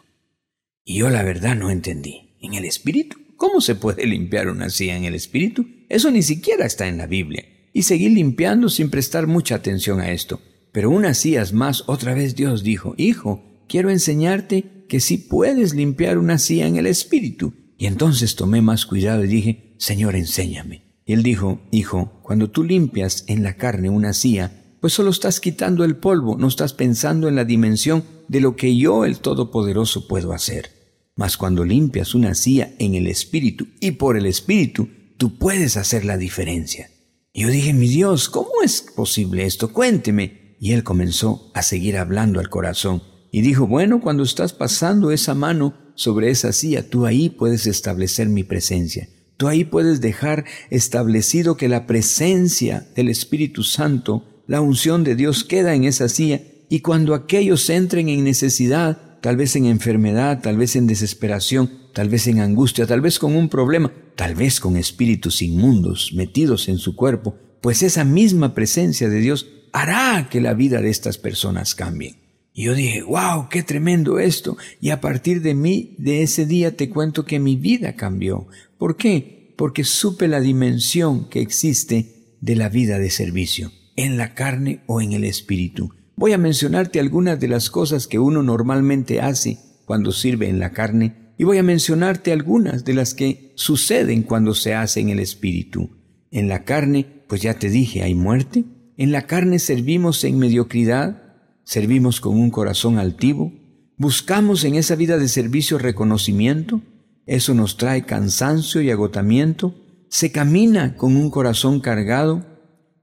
Y 0.85 0.99
yo 0.99 1.09
la 1.09 1.23
verdad 1.23 1.56
no 1.56 1.71
entendí. 1.71 2.37
¿En 2.40 2.52
el 2.52 2.66
Espíritu? 2.66 3.16
¿Cómo 3.37 3.62
se 3.62 3.76
puede 3.76 4.04
limpiar 4.06 4.49
una 4.49 4.68
silla 4.68 4.97
en 4.97 5.04
el 5.04 5.14
Espíritu? 5.14 5.66
Eso 5.88 6.11
ni 6.11 6.23
siquiera 6.23 6.66
está 6.66 6.87
en 6.87 6.99
la 6.99 7.06
Biblia. 7.06 7.45
Y 7.73 7.83
seguí 7.83 8.11
limpiando 8.11 8.68
sin 8.68 8.90
prestar 8.90 9.26
mucha 9.26 9.54
atención 9.54 10.00
a 10.00 10.11
esto. 10.11 10.40
Pero 10.73 10.90
unas 10.90 11.16
sillas 11.16 11.54
más, 11.54 11.85
otra 11.87 12.12
vez 12.12 12.37
Dios 12.37 12.62
dijo, 12.62 12.95
Hijo, 12.99 13.42
quiero 13.68 13.88
enseñarte 13.88 14.85
que 14.87 15.00
sí 15.00 15.16
puedes 15.16 15.75
limpiar 15.75 16.18
una 16.18 16.37
silla 16.37 16.66
en 16.66 16.76
el 16.76 16.87
Espíritu. 16.87 17.54
Y 17.78 17.87
entonces 17.87 18.37
tomé 18.37 18.62
más 18.62 18.87
cuidado 18.87 19.25
y 19.25 19.28
dije, 19.28 19.75
Señor, 19.78 20.16
enséñame. 20.16 20.87
Y 21.04 21.12
él 21.12 21.23
dijo, 21.23 21.61
Hijo, 21.71 22.21
cuando 22.23 22.50
tú 22.50 22.64
limpias 22.64 23.25
en 23.28 23.42
la 23.42 23.56
carne 23.56 23.90
una 23.90 24.12
silla, 24.12 24.64
pues 24.80 24.92
solo 24.92 25.11
estás 25.11 25.40
quitando 25.40 25.85
el 25.85 25.97
polvo, 25.97 26.37
no 26.37 26.49
estás 26.49 26.73
pensando 26.73 27.28
en 27.28 27.37
la 27.37 27.45
dimensión 27.45 28.04
de 28.28 28.40
lo 28.40 28.56
que 28.56 28.76
yo, 28.76 29.04
el 29.04 29.18
Todopoderoso, 29.18 30.09
puedo 30.09 30.33
hacer. 30.33 30.71
Mas 31.14 31.37
cuando 31.37 31.64
limpias 31.64 32.14
una 32.14 32.35
silla 32.35 32.75
en 32.78 32.95
el 32.95 33.06
Espíritu 33.06 33.68
y 33.80 33.92
por 33.92 34.16
el 34.16 34.26
Espíritu, 34.26 34.88
tú 35.16 35.38
puedes 35.38 35.76
hacer 35.76 36.04
la 36.04 36.16
diferencia. 36.18 36.90
Y 37.33 37.42
yo 37.42 37.49
dije, 37.49 37.73
mi 37.73 37.88
Dios, 37.88 38.28
¿cómo 38.28 38.50
es 38.64 38.83
posible 38.83 39.45
esto? 39.45 39.73
Cuénteme. 39.73 40.56
Y 40.59 40.73
él 40.73 40.85
comenzó 40.85 41.50
a 41.54 41.62
seguir 41.62 41.99
hablando 41.99 42.40
al 42.40 42.49
corazón 42.49 43.02
y 43.37 43.43
dijo, 43.43 43.66
bueno, 43.66 44.00
cuando 44.00 44.23
estás 44.23 44.55
pasando 44.55 45.11
esa 45.11 45.35
mano 45.35 45.75
sobre 45.95 46.31
esa 46.31 46.55
silla, 46.55 46.88
tú 46.88 47.05
ahí 47.05 47.28
puedes 47.28 47.66
establecer 47.66 48.31
mi 48.31 48.45
presencia. 48.45 49.11
Tú 49.37 49.47
ahí 49.47 49.66
puedes 49.66 50.00
dejar 50.00 50.47
establecido 50.71 51.59
que 51.59 51.69
la 51.69 51.87
presencia 51.87 52.88
del 52.97 53.11
Espíritu 53.11 53.62
Santo, 53.62 54.25
la 54.47 54.62
unción 54.62 55.05
de 55.05 55.16
Dios 55.16 55.45
queda 55.45 55.75
en 55.75 55.85
esa 55.85 56.09
silla 56.09 56.40
y 56.71 56.81
cuando 56.81 57.12
aquellos 57.12 57.69
entren 57.69 58.09
en 58.09 58.25
necesidad, 58.25 59.19
tal 59.21 59.37
vez 59.37 59.55
en 59.55 59.66
enfermedad, 59.66 60.40
tal 60.40 60.57
vez 60.57 60.75
en 60.75 60.87
desesperación, 60.87 61.71
tal 61.93 62.09
vez 62.09 62.28
en 62.28 62.40
angustia, 62.40 62.87
tal 62.87 63.02
vez 63.02 63.19
con 63.19 63.37
un 63.37 63.50
problema, 63.50 63.93
tal 64.14 64.35
vez 64.35 64.61
con 64.61 64.78
espíritus 64.78 65.43
inmundos 65.43 66.14
metidos 66.14 66.71
en 66.71 66.78
su 66.78 66.97
cuerpo, 66.97 67.37
pues 67.61 67.83
esa 67.83 68.05
misma 68.05 68.55
presencia 68.55 69.11
de 69.11 69.21
Dios 69.21 69.47
hará 69.75 70.26
que 70.31 70.40
la 70.40 70.55
vida 70.55 70.81
de 70.81 70.88
estas 70.88 71.19
personas 71.19 71.75
cambie. 71.75 72.25
Y 72.58 72.64
yo 72.64 72.75
dije, 72.75 73.02
wow, 73.02 73.50
qué 73.50 73.62
tremendo 73.62 74.18
esto. 74.18 74.56
Y 74.80 74.88
a 74.88 75.02
partir 75.02 75.42
de 75.42 75.54
mí, 75.54 75.94
de 75.98 76.22
ese 76.22 76.46
día 76.46 76.75
te 76.75 76.88
cuento 76.88 77.26
que 77.26 77.38
mi 77.38 77.54
vida 77.56 77.96
cambió. 77.96 78.46
¿Por 78.78 78.96
qué? 78.96 79.52
Porque 79.58 79.84
supe 79.84 80.26
la 80.26 80.40
dimensión 80.40 81.28
que 81.28 81.42
existe 81.42 82.34
de 82.40 82.56
la 82.56 82.70
vida 82.70 82.98
de 82.98 83.10
servicio, 83.10 83.72
en 83.94 84.16
la 84.16 84.32
carne 84.32 84.80
o 84.86 85.02
en 85.02 85.12
el 85.12 85.25
espíritu. 85.25 85.92
Voy 86.16 86.32
a 86.32 86.38
mencionarte 86.38 86.98
algunas 86.98 87.38
de 87.38 87.48
las 87.48 87.68
cosas 87.68 88.06
que 88.06 88.18
uno 88.18 88.42
normalmente 88.42 89.20
hace 89.20 89.58
cuando 89.84 90.10
sirve 90.10 90.48
en 90.48 90.58
la 90.58 90.72
carne 90.72 91.34
y 91.36 91.44
voy 91.44 91.58
a 91.58 91.62
mencionarte 91.62 92.32
algunas 92.32 92.86
de 92.86 92.94
las 92.94 93.12
que 93.12 93.52
suceden 93.54 94.22
cuando 94.22 94.54
se 94.54 94.72
hace 94.72 95.00
en 95.00 95.10
el 95.10 95.18
espíritu. 95.18 95.90
En 96.30 96.48
la 96.48 96.64
carne, 96.64 97.04
pues 97.28 97.42
ya 97.42 97.58
te 97.58 97.68
dije, 97.68 98.02
hay 98.02 98.14
muerte. 98.14 98.64
En 98.96 99.12
la 99.12 99.26
carne 99.26 99.58
servimos 99.58 100.25
en 100.25 100.38
mediocridad, 100.38 101.25
servimos 101.66 102.20
con 102.20 102.38
un 102.38 102.50
corazón 102.50 102.99
altivo, 102.99 103.52
buscamos 103.99 104.62
en 104.64 104.76
esa 104.76 104.94
vida 104.94 105.18
de 105.18 105.28
servicio 105.28 105.78
reconocimiento, 105.78 106.80
eso 107.26 107.54
nos 107.54 107.76
trae 107.76 108.06
cansancio 108.06 108.80
y 108.80 108.90
agotamiento, 108.90 109.75
se 110.08 110.30
camina 110.30 110.96
con 110.96 111.16
un 111.16 111.28
corazón 111.28 111.80
cargado, 111.80 112.46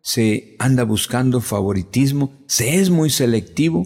se 0.02 0.56
anda 0.60 0.86
buscando 0.86 1.42
favoritismo, 1.42 2.42
se 2.48 2.80
es 2.80 2.90
muy 2.90 3.10
selectivo, 3.10 3.86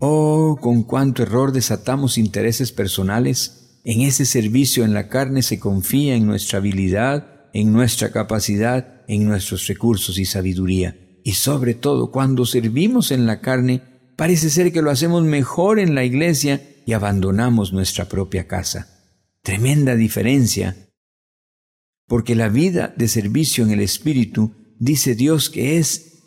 oh, 0.00 0.58
con 0.60 0.82
cuánto 0.82 1.22
error 1.22 1.52
desatamos 1.52 2.18
intereses 2.18 2.72
personales, 2.72 3.80
en 3.84 4.00
ese 4.00 4.26
servicio 4.26 4.84
en 4.84 4.92
la 4.92 5.08
carne 5.08 5.42
se 5.42 5.60
confía 5.60 6.16
en 6.16 6.26
nuestra 6.26 6.58
habilidad, 6.58 7.48
en 7.52 7.72
nuestra 7.72 8.10
capacidad, 8.10 9.04
en 9.06 9.24
nuestros 9.24 9.68
recursos 9.68 10.18
y 10.18 10.24
sabiduría, 10.24 10.98
y 11.22 11.34
sobre 11.34 11.74
todo 11.74 12.10
cuando 12.10 12.44
servimos 12.44 13.12
en 13.12 13.26
la 13.26 13.40
carne, 13.40 13.82
Parece 14.16 14.48
ser 14.48 14.72
que 14.72 14.80
lo 14.80 14.90
hacemos 14.90 15.24
mejor 15.24 15.78
en 15.78 15.94
la 15.94 16.04
iglesia 16.04 16.62
y 16.86 16.94
abandonamos 16.94 17.74
nuestra 17.74 18.08
propia 18.08 18.48
casa. 18.48 18.88
Tremenda 19.42 19.94
diferencia, 19.94 20.88
porque 22.08 22.34
la 22.34 22.48
vida 22.48 22.94
de 22.96 23.08
servicio 23.08 23.62
en 23.64 23.72
el 23.72 23.80
Espíritu 23.80 24.54
dice 24.78 25.14
Dios 25.14 25.50
que 25.50 25.78
es 25.78 26.22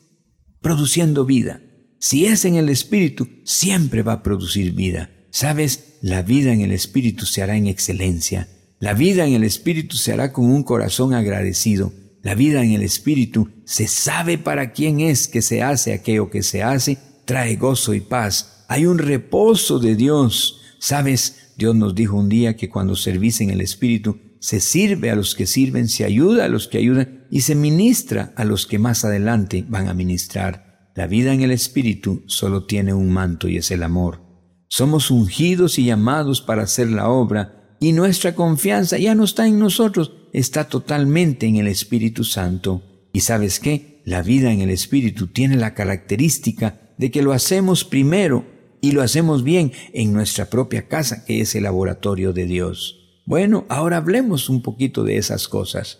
produciendo 0.62 1.26
vida. 1.26 1.62
Si 2.00 2.28
es 2.28 2.46
en 2.46 2.56
el 2.56 2.70
Espíritu, 2.70 3.28
siempre 3.44 4.04
va 4.04 4.14
a 4.14 4.24
producir 4.24 4.74
vida. 4.74 5.10
Sabes, 5.32 5.98
la 6.02 6.22
vida 6.22 6.54
en 6.54 6.62
el 6.62 6.72
Espíritu 6.72 7.26
se 7.26 7.42
hará 7.42 7.58
en 7.58 7.68
excelencia. 7.68 8.48
La 8.80 8.94
vida 8.94 9.26
en 9.26 9.34
el 9.34 9.44
Espíritu 9.44 9.98
se 9.98 10.14
hará 10.14 10.32
con 10.32 10.46
un 10.46 10.64
corazón 10.64 11.14
agradecido. 11.14 11.92
La 12.22 12.36
vida 12.36 12.64
en 12.64 12.72
el 12.72 12.84
Espíritu 12.84 13.50
se 13.66 13.88
sabe 13.88 14.38
para 14.38 14.72
quién 14.74 15.00
es 15.00 15.28
que 15.28 15.42
se 15.42 15.62
hace 15.62 15.94
aquello 15.94 16.30
que 16.30 16.44
se 16.44 16.64
hace 16.64 16.98
trae 17.30 17.58
gozo 17.58 17.94
y 17.94 18.00
paz. 18.00 18.66
Hay 18.70 18.88
un 18.88 18.98
reposo 18.98 19.78
de 19.78 19.96
Dios. 19.96 20.62
Sabes, 20.80 21.52
Dios 21.58 21.76
nos 21.76 21.94
dijo 21.94 22.18
un 22.18 22.28
día 22.28 22.56
que 22.56 22.70
cuando 22.70 22.96
servís 22.96 23.40
en 23.40 23.52
el 23.52 23.62
Espíritu, 23.62 24.18
se 24.40 24.60
sirve 24.60 25.12
a 25.12 25.16
los 25.16 25.36
que 25.36 25.46
sirven, 25.46 25.90
se 25.90 26.06
ayuda 26.06 26.46
a 26.46 26.48
los 26.48 26.68
que 26.68 26.80
ayudan 26.80 27.28
y 27.30 27.42
se 27.42 27.54
ministra 27.54 28.34
a 28.36 28.46
los 28.46 28.66
que 28.66 28.80
más 28.80 29.06
adelante 29.06 29.64
van 29.70 29.90
a 29.90 29.94
ministrar. 29.94 30.90
La 30.96 31.06
vida 31.06 31.32
en 31.32 31.42
el 31.42 31.52
Espíritu 31.52 32.24
solo 32.26 32.66
tiene 32.66 32.96
un 32.96 33.12
manto 33.12 33.48
y 33.48 33.58
es 33.58 33.70
el 33.70 33.84
amor. 33.84 34.24
Somos 34.68 35.12
ungidos 35.12 35.78
y 35.78 35.86
llamados 35.86 36.42
para 36.42 36.64
hacer 36.64 36.90
la 36.90 37.10
obra 37.10 37.76
y 37.80 37.92
nuestra 37.92 38.34
confianza 38.34 38.98
ya 38.98 39.14
no 39.14 39.24
está 39.24 39.46
en 39.46 39.60
nosotros, 39.60 40.14
está 40.34 40.68
totalmente 40.68 41.46
en 41.46 41.58
el 41.58 41.68
Espíritu 41.68 42.24
Santo. 42.24 42.82
¿Y 43.14 43.20
sabes 43.20 43.60
qué? 43.60 44.02
La 44.04 44.24
vida 44.24 44.52
en 44.52 44.62
el 44.62 44.72
Espíritu 44.72 45.28
tiene 45.28 45.58
la 45.58 45.76
característica 45.76 46.89
de 47.00 47.10
que 47.10 47.24
lo 47.24 47.32
hacemos 47.32 47.86
primero 47.86 48.46
y 48.82 48.92
lo 48.92 49.02
hacemos 49.02 49.44
bien 49.44 49.72
en 49.94 50.14
nuestra 50.14 50.50
propia 50.50 50.88
casa, 50.88 51.24
que 51.26 51.42
es 51.42 51.56
el 51.56 51.64
laboratorio 51.64 52.34
de 52.34 52.46
Dios. 52.46 53.22
Bueno, 53.26 53.66
ahora 53.70 53.98
hablemos 53.98 54.50
un 54.50 54.62
poquito 54.62 55.04
de 55.06 55.18
esas 55.18 55.48
cosas. 55.48 56.00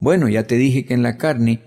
Bueno, 0.00 0.28
ya 0.28 0.48
te 0.48 0.56
dije 0.56 0.84
que 0.84 0.94
en 0.94 1.04
la 1.04 1.18
carne 1.18 1.62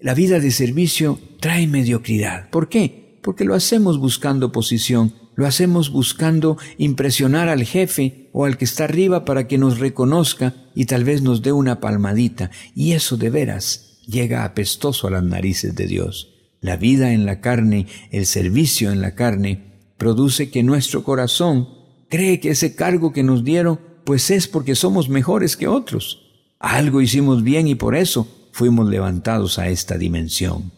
la 0.00 0.14
vida 0.14 0.40
de 0.40 0.50
servicio 0.50 1.20
trae 1.38 1.68
mediocridad. 1.68 2.50
¿Por 2.50 2.68
qué? 2.68 3.20
Porque 3.22 3.44
lo 3.44 3.54
hacemos 3.54 3.98
buscando 3.98 4.50
posición, 4.50 5.14
lo 5.36 5.46
hacemos 5.46 5.92
buscando 5.92 6.58
impresionar 6.76 7.48
al 7.48 7.62
jefe 7.64 8.30
o 8.32 8.46
al 8.46 8.58
que 8.58 8.64
está 8.64 8.84
arriba 8.84 9.24
para 9.24 9.46
que 9.46 9.58
nos 9.58 9.78
reconozca 9.78 10.54
y 10.74 10.86
tal 10.86 11.04
vez 11.04 11.22
nos 11.22 11.40
dé 11.40 11.52
una 11.52 11.78
palmadita. 11.78 12.50
Y 12.74 12.92
eso 12.92 13.16
de 13.16 13.30
veras 13.30 14.00
llega 14.06 14.44
apestoso 14.44 15.06
a 15.06 15.12
las 15.12 15.22
narices 15.22 15.76
de 15.76 15.86
Dios. 15.86 16.33
La 16.64 16.78
vida 16.78 17.12
en 17.12 17.26
la 17.26 17.42
carne, 17.42 17.88
el 18.10 18.24
servicio 18.24 18.90
en 18.90 19.02
la 19.02 19.14
carne, 19.14 19.92
produce 19.98 20.48
que 20.48 20.62
nuestro 20.62 21.04
corazón 21.04 21.68
cree 22.08 22.40
que 22.40 22.48
ese 22.48 22.74
cargo 22.74 23.12
que 23.12 23.22
nos 23.22 23.44
dieron, 23.44 23.78
pues 24.06 24.30
es 24.30 24.48
porque 24.48 24.74
somos 24.74 25.10
mejores 25.10 25.58
que 25.58 25.68
otros. 25.68 26.22
Algo 26.58 27.02
hicimos 27.02 27.42
bien 27.42 27.68
y 27.68 27.74
por 27.74 27.94
eso 27.94 28.48
fuimos 28.50 28.88
levantados 28.88 29.58
a 29.58 29.68
esta 29.68 29.98
dimensión. 29.98 30.72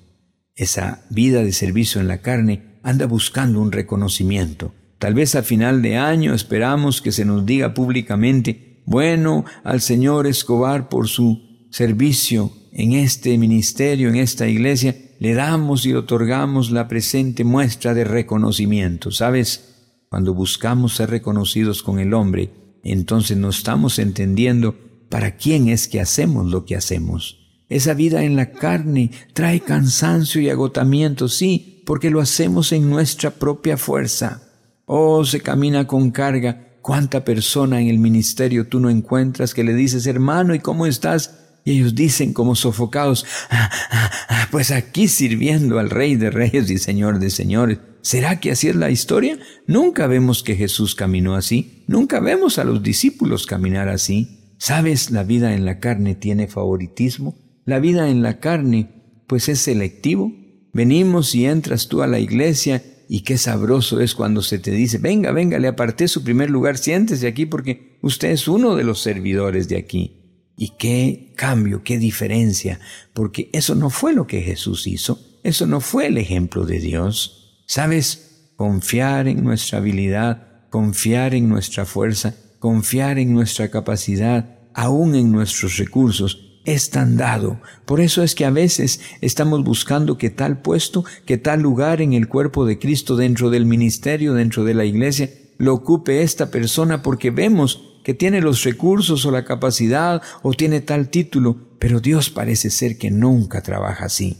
Esa 0.56 1.04
vida 1.08 1.44
de 1.44 1.52
servicio 1.52 2.00
en 2.00 2.08
la 2.08 2.20
carne 2.20 2.80
anda 2.82 3.06
buscando 3.06 3.60
un 3.60 3.70
reconocimiento. 3.70 4.74
Tal 4.98 5.14
vez 5.14 5.36
a 5.36 5.44
final 5.44 5.82
de 5.82 5.98
año 5.98 6.34
esperamos 6.34 7.00
que 7.00 7.12
se 7.12 7.24
nos 7.24 7.46
diga 7.46 7.74
públicamente, 7.74 8.82
bueno, 8.86 9.44
al 9.62 9.80
señor 9.80 10.26
Escobar 10.26 10.88
por 10.88 11.06
su 11.06 11.68
servicio 11.70 12.50
en 12.72 12.94
este 12.94 13.38
ministerio, 13.38 14.08
en 14.08 14.16
esta 14.16 14.48
iglesia, 14.48 15.05
le 15.18 15.34
damos 15.34 15.86
y 15.86 15.94
otorgamos 15.94 16.70
la 16.70 16.88
presente 16.88 17.44
muestra 17.44 17.94
de 17.94 18.04
reconocimiento. 18.04 19.10
¿Sabes? 19.10 19.74
Cuando 20.08 20.34
buscamos 20.34 20.94
ser 20.94 21.10
reconocidos 21.10 21.82
con 21.82 21.98
el 21.98 22.14
hombre, 22.14 22.50
entonces 22.82 23.36
no 23.36 23.48
estamos 23.48 23.98
entendiendo 23.98 24.76
para 25.08 25.36
quién 25.36 25.68
es 25.68 25.88
que 25.88 26.00
hacemos 26.00 26.46
lo 26.46 26.64
que 26.64 26.76
hacemos. 26.76 27.38
Esa 27.68 27.94
vida 27.94 28.22
en 28.22 28.36
la 28.36 28.52
carne 28.52 29.10
trae 29.32 29.60
cansancio 29.60 30.40
y 30.40 30.50
agotamiento, 30.50 31.28
sí, 31.28 31.82
porque 31.84 32.10
lo 32.10 32.20
hacemos 32.20 32.72
en 32.72 32.88
nuestra 32.88 33.30
propia 33.30 33.76
fuerza. 33.76 34.42
Oh, 34.84 35.24
se 35.24 35.40
camina 35.40 35.86
con 35.86 36.10
carga. 36.10 36.78
¿Cuánta 36.80 37.24
persona 37.24 37.80
en 37.80 37.88
el 37.88 37.98
ministerio 37.98 38.68
tú 38.68 38.78
no 38.78 38.88
encuentras 38.88 39.52
que 39.52 39.64
le 39.64 39.74
dices, 39.74 40.06
hermano, 40.06 40.54
¿y 40.54 40.60
cómo 40.60 40.86
estás? 40.86 41.45
Y 41.66 41.72
ellos 41.72 41.96
dicen 41.96 42.32
como 42.32 42.54
sofocados, 42.54 43.26
ah, 43.50 43.68
ah, 43.90 44.10
ah, 44.28 44.48
pues 44.52 44.70
aquí 44.70 45.08
sirviendo 45.08 45.80
al 45.80 45.90
Rey 45.90 46.14
de 46.14 46.30
Reyes 46.30 46.70
y 46.70 46.78
Señor 46.78 47.18
de 47.18 47.28
Señores. 47.28 47.78
¿Será 48.02 48.38
que 48.38 48.52
así 48.52 48.68
es 48.68 48.76
la 48.76 48.88
historia? 48.88 49.36
Nunca 49.66 50.06
vemos 50.06 50.44
que 50.44 50.54
Jesús 50.54 50.94
caminó 50.94 51.34
así, 51.34 51.82
nunca 51.88 52.20
vemos 52.20 52.60
a 52.60 52.64
los 52.64 52.84
discípulos 52.84 53.46
caminar 53.46 53.88
así. 53.88 54.54
¿Sabes? 54.58 55.10
La 55.10 55.24
vida 55.24 55.54
en 55.54 55.64
la 55.64 55.80
carne 55.80 56.14
tiene 56.14 56.46
favoritismo, 56.46 57.36
la 57.64 57.80
vida 57.80 58.08
en 58.10 58.22
la 58.22 58.38
carne 58.38 59.22
pues 59.26 59.48
es 59.48 59.58
selectivo. 59.58 60.32
Venimos 60.72 61.34
y 61.34 61.46
entras 61.46 61.88
tú 61.88 62.02
a 62.02 62.06
la 62.06 62.20
iglesia 62.20 62.80
y 63.08 63.22
qué 63.22 63.38
sabroso 63.38 64.00
es 64.00 64.14
cuando 64.14 64.40
se 64.40 64.60
te 64.60 64.70
dice, 64.70 64.98
venga, 64.98 65.32
venga, 65.32 65.58
le 65.58 65.66
aparté 65.66 66.06
su 66.06 66.22
primer 66.22 66.48
lugar, 66.48 66.78
siéntese 66.78 67.26
aquí 67.26 67.44
porque 67.44 67.98
usted 68.02 68.30
es 68.30 68.46
uno 68.46 68.76
de 68.76 68.84
los 68.84 69.00
servidores 69.00 69.68
de 69.68 69.78
aquí. 69.78 70.25
Y 70.56 70.70
qué 70.78 71.32
cambio, 71.36 71.82
qué 71.84 71.98
diferencia, 71.98 72.80
porque 73.12 73.50
eso 73.52 73.74
no 73.74 73.90
fue 73.90 74.14
lo 74.14 74.26
que 74.26 74.40
Jesús 74.40 74.86
hizo, 74.86 75.20
eso 75.42 75.66
no 75.66 75.80
fue 75.80 76.06
el 76.06 76.18
ejemplo 76.18 76.64
de 76.64 76.80
Dios. 76.80 77.62
¿Sabes? 77.66 78.52
Confiar 78.56 79.28
en 79.28 79.44
nuestra 79.44 79.78
habilidad, 79.78 80.68
confiar 80.70 81.34
en 81.34 81.48
nuestra 81.48 81.84
fuerza, 81.84 82.34
confiar 82.58 83.18
en 83.18 83.34
nuestra 83.34 83.70
capacidad, 83.70 84.58
aún 84.72 85.14
en 85.14 85.32
nuestros 85.32 85.76
recursos, 85.76 86.60
es 86.64 86.90
tan 86.90 87.16
dado. 87.16 87.60
Por 87.84 88.00
eso 88.00 88.22
es 88.22 88.34
que 88.34 88.44
a 88.44 88.50
veces 88.50 89.00
estamos 89.20 89.62
buscando 89.64 90.18
que 90.18 90.30
tal 90.30 90.60
puesto, 90.60 91.04
que 91.24 91.38
tal 91.38 91.60
lugar 91.60 92.02
en 92.02 92.12
el 92.12 92.28
cuerpo 92.28 92.66
de 92.66 92.78
Cristo 92.78 93.16
dentro 93.16 93.50
del 93.50 93.66
ministerio, 93.66 94.34
dentro 94.34 94.64
de 94.64 94.74
la 94.74 94.84
iglesia, 94.84 95.30
lo 95.58 95.74
ocupe 95.74 96.22
esta 96.22 96.50
persona 96.50 97.02
porque 97.02 97.30
vemos 97.30 97.95
que 98.06 98.14
tiene 98.14 98.40
los 98.40 98.62
recursos 98.62 99.26
o 99.26 99.32
la 99.32 99.44
capacidad 99.44 100.22
o 100.42 100.54
tiene 100.54 100.80
tal 100.80 101.08
título, 101.08 101.76
pero 101.80 101.98
Dios 101.98 102.30
parece 102.30 102.70
ser 102.70 102.98
que 102.98 103.10
nunca 103.10 103.62
trabaja 103.62 104.04
así. 104.04 104.36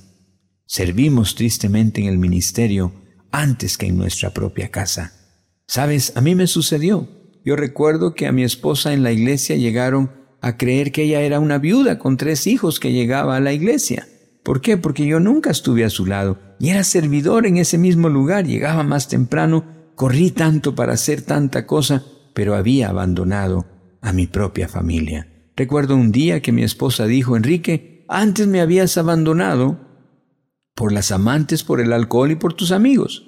Servimos 0.66 1.34
tristemente 1.34 2.00
en 2.00 2.06
el 2.06 2.16
ministerio 2.16 2.92
antes 3.32 3.76
que 3.76 3.86
en 3.86 3.96
nuestra 3.96 4.30
propia 4.30 4.70
casa. 4.70 5.14
Sabes, 5.66 6.12
a 6.14 6.20
mí 6.20 6.36
me 6.36 6.46
sucedió. 6.46 7.08
Yo 7.44 7.56
recuerdo 7.56 8.14
que 8.14 8.28
a 8.28 8.32
mi 8.32 8.44
esposa 8.44 8.92
en 8.92 9.02
la 9.02 9.10
iglesia 9.10 9.56
llegaron 9.56 10.12
a 10.40 10.56
creer 10.58 10.92
que 10.92 11.02
ella 11.02 11.22
era 11.22 11.40
una 11.40 11.58
viuda 11.58 11.98
con 11.98 12.16
tres 12.16 12.46
hijos 12.46 12.78
que 12.78 12.92
llegaba 12.92 13.34
a 13.34 13.40
la 13.40 13.52
iglesia. 13.52 14.06
¿Por 14.44 14.60
qué? 14.60 14.76
Porque 14.76 15.06
yo 15.06 15.18
nunca 15.18 15.50
estuve 15.50 15.84
a 15.84 15.90
su 15.90 16.06
lado 16.06 16.38
y 16.60 16.68
era 16.68 16.84
servidor 16.84 17.46
en 17.46 17.56
ese 17.56 17.78
mismo 17.78 18.08
lugar, 18.10 18.46
llegaba 18.46 18.84
más 18.84 19.08
temprano, 19.08 19.64
corrí 19.96 20.30
tanto 20.30 20.76
para 20.76 20.92
hacer 20.92 21.22
tanta 21.22 21.66
cosa 21.66 22.04
pero 22.36 22.54
había 22.54 22.90
abandonado 22.90 23.64
a 24.02 24.12
mi 24.12 24.26
propia 24.26 24.68
familia. 24.68 25.26
Recuerdo 25.56 25.96
un 25.96 26.12
día 26.12 26.42
que 26.42 26.52
mi 26.52 26.64
esposa 26.64 27.06
dijo, 27.06 27.34
Enrique, 27.34 28.04
antes 28.08 28.46
me 28.46 28.60
habías 28.60 28.98
abandonado, 28.98 29.80
por 30.74 30.92
las 30.92 31.12
amantes, 31.12 31.64
por 31.64 31.80
el 31.80 31.94
alcohol 31.94 32.30
y 32.30 32.36
por 32.36 32.52
tus 32.52 32.72
amigos. 32.72 33.24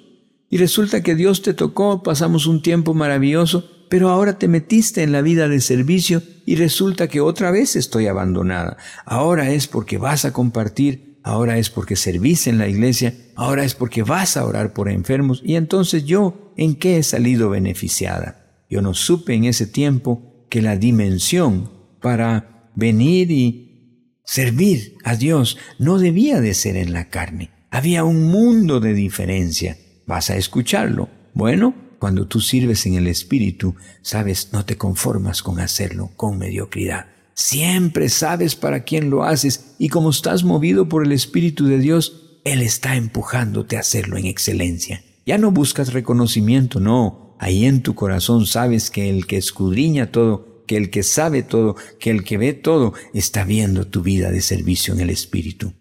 Y 0.47 0.57
resulta 0.57 1.01
que 1.01 1.15
Dios 1.15 1.41
te 1.41 1.55
tocó, 1.55 2.03
pasamos 2.03 2.45
un 2.45 2.61
tiempo 2.61 2.93
maravilloso, 2.93 3.67
pero 3.89 4.09
ahora 4.09 4.37
te 4.37 4.47
metiste 4.47 5.01
en 5.01 5.11
la 5.11 5.23
vida 5.23 5.47
de 5.47 5.59
servicio 5.59 6.21
y 6.45 6.55
resulta 6.57 7.07
que 7.07 7.19
otra 7.19 7.49
vez 7.49 7.75
estoy 7.75 8.05
abandonada. 8.05 8.77
Ahora 9.05 9.49
es 9.49 9.65
porque 9.65 9.97
vas 9.97 10.23
a 10.23 10.33
compartir, 10.33 11.19
ahora 11.23 11.57
es 11.57 11.71
porque 11.71 11.95
servís 11.95 12.45
en 12.45 12.59
la 12.59 12.67
iglesia, 12.67 13.15
ahora 13.35 13.63
es 13.63 13.73
porque 13.73 14.03
vas 14.03 14.37
a 14.37 14.45
orar 14.45 14.71
por 14.71 14.87
enfermos 14.87 15.41
y 15.43 15.55
entonces 15.55 16.05
yo, 16.05 16.53
¿en 16.57 16.75
qué 16.75 16.99
he 16.99 17.03
salido 17.03 17.49
beneficiada? 17.49 18.38
Yo 18.69 18.81
no 18.81 18.93
supe 18.93 19.33
en 19.33 19.45
ese 19.45 19.65
tiempo 19.65 20.45
que 20.49 20.61
la 20.61 20.77
dimensión 20.77 21.71
para 22.01 22.71
venir 22.75 23.31
y 23.31 24.13
servir 24.23 24.95
a 25.03 25.15
Dios 25.15 25.57
no 25.79 25.97
debía 25.97 26.39
de 26.39 26.53
ser 26.53 26.77
en 26.77 26.93
la 26.93 27.09
carne. 27.09 27.49
Había 27.71 28.03
un 28.03 28.25
mundo 28.25 28.79
de 28.79 28.93
diferencia. 28.93 29.77
Vas 30.05 30.29
a 30.29 30.37
escucharlo. 30.37 31.09
Bueno, 31.33 31.73
cuando 31.99 32.27
tú 32.27 32.39
sirves 32.39 32.85
en 32.85 32.95
el 32.95 33.07
Espíritu, 33.07 33.75
sabes, 34.01 34.49
no 34.53 34.65
te 34.65 34.77
conformas 34.77 35.43
con 35.43 35.59
hacerlo 35.59 36.11
con 36.15 36.37
mediocridad. 36.37 37.07
Siempre 37.33 38.09
sabes 38.09 38.55
para 38.55 38.83
quién 38.83 39.09
lo 39.09 39.23
haces 39.23 39.75
y 39.79 39.89
como 39.89 40.09
estás 40.09 40.43
movido 40.43 40.89
por 40.89 41.05
el 41.05 41.11
Espíritu 41.11 41.65
de 41.65 41.79
Dios, 41.79 42.39
Él 42.43 42.61
está 42.61 42.95
empujándote 42.95 43.77
a 43.77 43.81
hacerlo 43.81 44.17
en 44.17 44.25
excelencia. 44.25 45.03
Ya 45.25 45.37
no 45.37 45.51
buscas 45.51 45.93
reconocimiento, 45.93 46.79
no. 46.79 47.28
Ahí 47.39 47.65
en 47.65 47.81
tu 47.81 47.95
corazón 47.95 48.45
sabes 48.45 48.91
que 48.91 49.09
el 49.09 49.25
que 49.25 49.37
escudriña 49.37 50.11
todo, 50.11 50.65
que 50.67 50.77
el 50.77 50.91
que 50.91 51.03
sabe 51.03 51.41
todo, 51.41 51.75
que 51.97 52.11
el 52.11 52.23
que 52.23 52.37
ve 52.37 52.53
todo, 52.53 52.93
está 53.13 53.45
viendo 53.45 53.87
tu 53.87 54.03
vida 54.03 54.29
de 54.29 54.41
servicio 54.41 54.93
en 54.93 54.99
el 54.99 55.09
Espíritu. 55.09 55.73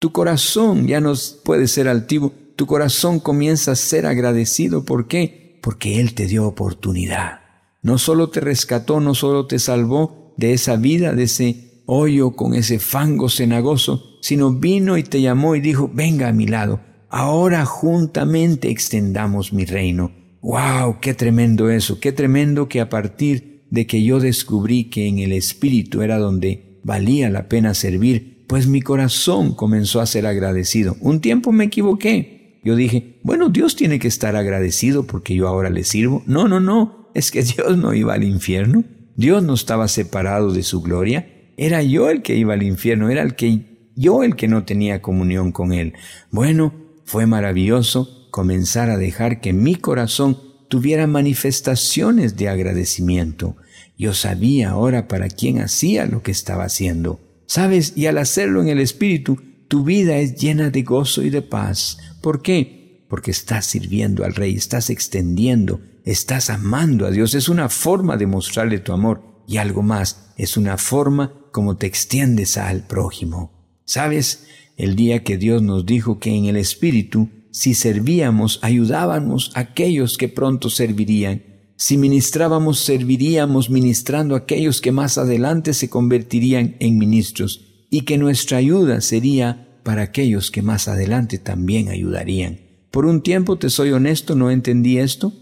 Tu 0.00 0.12
corazón 0.12 0.88
ya 0.88 1.00
no 1.00 1.12
puede 1.44 1.68
ser 1.68 1.86
altivo, 1.86 2.32
tu 2.56 2.66
corazón 2.66 3.20
comienza 3.20 3.72
a 3.72 3.76
ser 3.76 4.06
agradecido. 4.06 4.84
¿Por 4.84 5.08
qué? 5.08 5.58
Porque 5.62 6.00
Él 6.00 6.14
te 6.14 6.26
dio 6.26 6.46
oportunidad. 6.46 7.40
No 7.82 7.98
solo 7.98 8.30
te 8.30 8.40
rescató, 8.40 8.98
no 8.98 9.14
solo 9.14 9.46
te 9.46 9.58
salvó 9.58 10.34
de 10.38 10.54
esa 10.54 10.76
vida, 10.76 11.12
de 11.12 11.24
ese 11.24 11.82
hoyo 11.84 12.32
con 12.32 12.54
ese 12.54 12.78
fango 12.78 13.28
cenagoso, 13.28 14.18
sino 14.22 14.52
vino 14.52 14.96
y 14.96 15.02
te 15.02 15.20
llamó 15.20 15.54
y 15.54 15.60
dijo, 15.60 15.90
venga 15.92 16.28
a 16.28 16.32
mi 16.32 16.46
lado, 16.46 16.80
ahora 17.10 17.66
juntamente 17.66 18.70
extendamos 18.70 19.52
mi 19.52 19.66
reino. 19.66 20.19
¡Wow! 20.42 20.98
¡Qué 21.00 21.14
tremendo 21.14 21.70
eso! 21.70 22.00
¡Qué 22.00 22.12
tremendo 22.12 22.68
que 22.68 22.80
a 22.80 22.88
partir 22.88 23.62
de 23.70 23.86
que 23.86 24.02
yo 24.02 24.20
descubrí 24.20 24.84
que 24.84 25.06
en 25.06 25.18
el 25.18 25.32
Espíritu 25.32 26.02
era 26.02 26.18
donde 26.18 26.78
valía 26.82 27.30
la 27.30 27.48
pena 27.48 27.74
servir, 27.74 28.44
pues 28.46 28.66
mi 28.66 28.80
corazón 28.80 29.54
comenzó 29.54 30.00
a 30.00 30.06
ser 30.06 30.26
agradecido. 30.26 30.96
Un 31.00 31.20
tiempo 31.20 31.52
me 31.52 31.64
equivoqué, 31.64 32.58
yo 32.62 32.76
dije, 32.76 33.18
bueno, 33.22 33.48
Dios 33.48 33.76
tiene 33.76 33.98
que 33.98 34.08
estar 34.08 34.36
agradecido 34.36 35.06
porque 35.06 35.34
yo 35.34 35.48
ahora 35.48 35.70
le 35.70 35.84
sirvo. 35.84 36.22
No, 36.26 36.48
no, 36.48 36.60
no, 36.60 37.10
es 37.14 37.30
que 37.30 37.42
Dios 37.42 37.78
no 37.78 37.94
iba 37.94 38.14
al 38.14 38.24
infierno. 38.24 38.84
Dios 39.16 39.42
no 39.42 39.54
estaba 39.54 39.88
separado 39.88 40.52
de 40.52 40.62
su 40.62 40.82
gloria. 40.82 41.28
Era 41.56 41.82
yo 41.82 42.10
el 42.10 42.22
que 42.22 42.36
iba 42.36 42.54
al 42.54 42.62
infierno, 42.62 43.10
era 43.10 43.22
el 43.22 43.34
que 43.34 43.90
yo 43.94 44.22
el 44.22 44.34
que 44.34 44.48
no 44.48 44.64
tenía 44.64 45.02
comunión 45.02 45.52
con 45.52 45.72
Él. 45.72 45.94
Bueno, 46.30 46.72
fue 47.04 47.26
maravilloso 47.26 48.19
comenzar 48.30 48.90
a 48.90 48.96
dejar 48.96 49.40
que 49.40 49.52
mi 49.52 49.74
corazón 49.74 50.38
tuviera 50.68 51.06
manifestaciones 51.06 52.36
de 52.36 52.48
agradecimiento. 52.48 53.56
Yo 53.98 54.14
sabía 54.14 54.70
ahora 54.70 55.08
para 55.08 55.28
quién 55.28 55.60
hacía 55.60 56.06
lo 56.06 56.22
que 56.22 56.30
estaba 56.30 56.64
haciendo. 56.64 57.20
¿Sabes? 57.46 57.94
Y 57.96 58.06
al 58.06 58.18
hacerlo 58.18 58.62
en 58.62 58.68
el 58.68 58.78
Espíritu, 58.78 59.38
tu 59.66 59.84
vida 59.84 60.16
es 60.18 60.36
llena 60.36 60.70
de 60.70 60.82
gozo 60.82 61.22
y 61.22 61.30
de 61.30 61.42
paz. 61.42 61.98
¿Por 62.22 62.42
qué? 62.42 63.04
Porque 63.08 63.32
estás 63.32 63.66
sirviendo 63.66 64.24
al 64.24 64.34
Rey, 64.34 64.54
estás 64.54 64.88
extendiendo, 64.88 65.80
estás 66.04 66.48
amando 66.48 67.06
a 67.06 67.10
Dios. 67.10 67.34
Es 67.34 67.48
una 67.48 67.68
forma 67.68 68.16
de 68.16 68.26
mostrarle 68.26 68.78
tu 68.78 68.92
amor 68.92 69.42
y 69.46 69.56
algo 69.56 69.82
más, 69.82 70.32
es 70.36 70.56
una 70.56 70.78
forma 70.78 71.34
como 71.50 71.76
te 71.76 71.86
extiendes 71.86 72.56
al 72.56 72.86
prójimo. 72.86 73.52
¿Sabes? 73.84 74.46
El 74.76 74.94
día 74.94 75.24
que 75.24 75.36
Dios 75.36 75.60
nos 75.60 75.84
dijo 75.84 76.20
que 76.20 76.30
en 76.30 76.44
el 76.44 76.56
Espíritu, 76.56 77.28
si 77.50 77.74
servíamos, 77.74 78.58
ayudábamos 78.62 79.50
a 79.54 79.60
aquellos 79.60 80.16
que 80.16 80.28
pronto 80.28 80.70
servirían. 80.70 81.42
Si 81.76 81.96
ministrábamos, 81.96 82.78
serviríamos 82.80 83.70
ministrando 83.70 84.34
a 84.34 84.38
aquellos 84.38 84.80
que 84.80 84.92
más 84.92 85.18
adelante 85.18 85.74
se 85.74 85.88
convertirían 85.88 86.76
en 86.78 86.98
ministros 86.98 87.86
y 87.90 88.02
que 88.02 88.18
nuestra 88.18 88.58
ayuda 88.58 89.00
sería 89.00 89.80
para 89.82 90.02
aquellos 90.02 90.50
que 90.50 90.62
más 90.62 90.88
adelante 90.88 91.38
también 91.38 91.88
ayudarían. 91.88 92.60
Por 92.90 93.06
un 93.06 93.22
tiempo, 93.22 93.56
te 93.56 93.70
soy 93.70 93.92
honesto, 93.92 94.34
no 94.34 94.50
entendí 94.50 94.98
esto, 94.98 95.32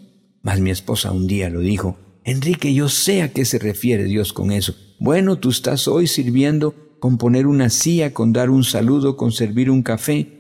mas 0.43 0.61
mi 0.61 0.71
esposa 0.71 1.13
un 1.13 1.27
día 1.27 1.51
lo 1.51 1.61
dijo, 1.61 1.99
Enrique, 2.25 2.73
yo 2.75 2.89
sé 2.89 3.23
a 3.23 3.33
qué 3.33 3.45
se 3.45 3.59
refiere 3.59 4.05
Dios 4.05 4.33
con 4.33 4.53
eso. 4.53 4.75
Bueno, 4.99 5.39
tú 5.39 5.51
estás 5.51 5.89
hoy 5.89 6.07
sirviendo 6.07 6.75
con 7.01 7.17
poner 7.19 7.47
una 7.47 7.71
silla, 7.71 8.13
con 8.13 8.33
dar 8.33 8.51
un 8.51 8.65
saludo, 8.65 9.17
con 9.17 9.33
servir 9.33 9.71
un 9.71 9.83
café, 9.83 10.38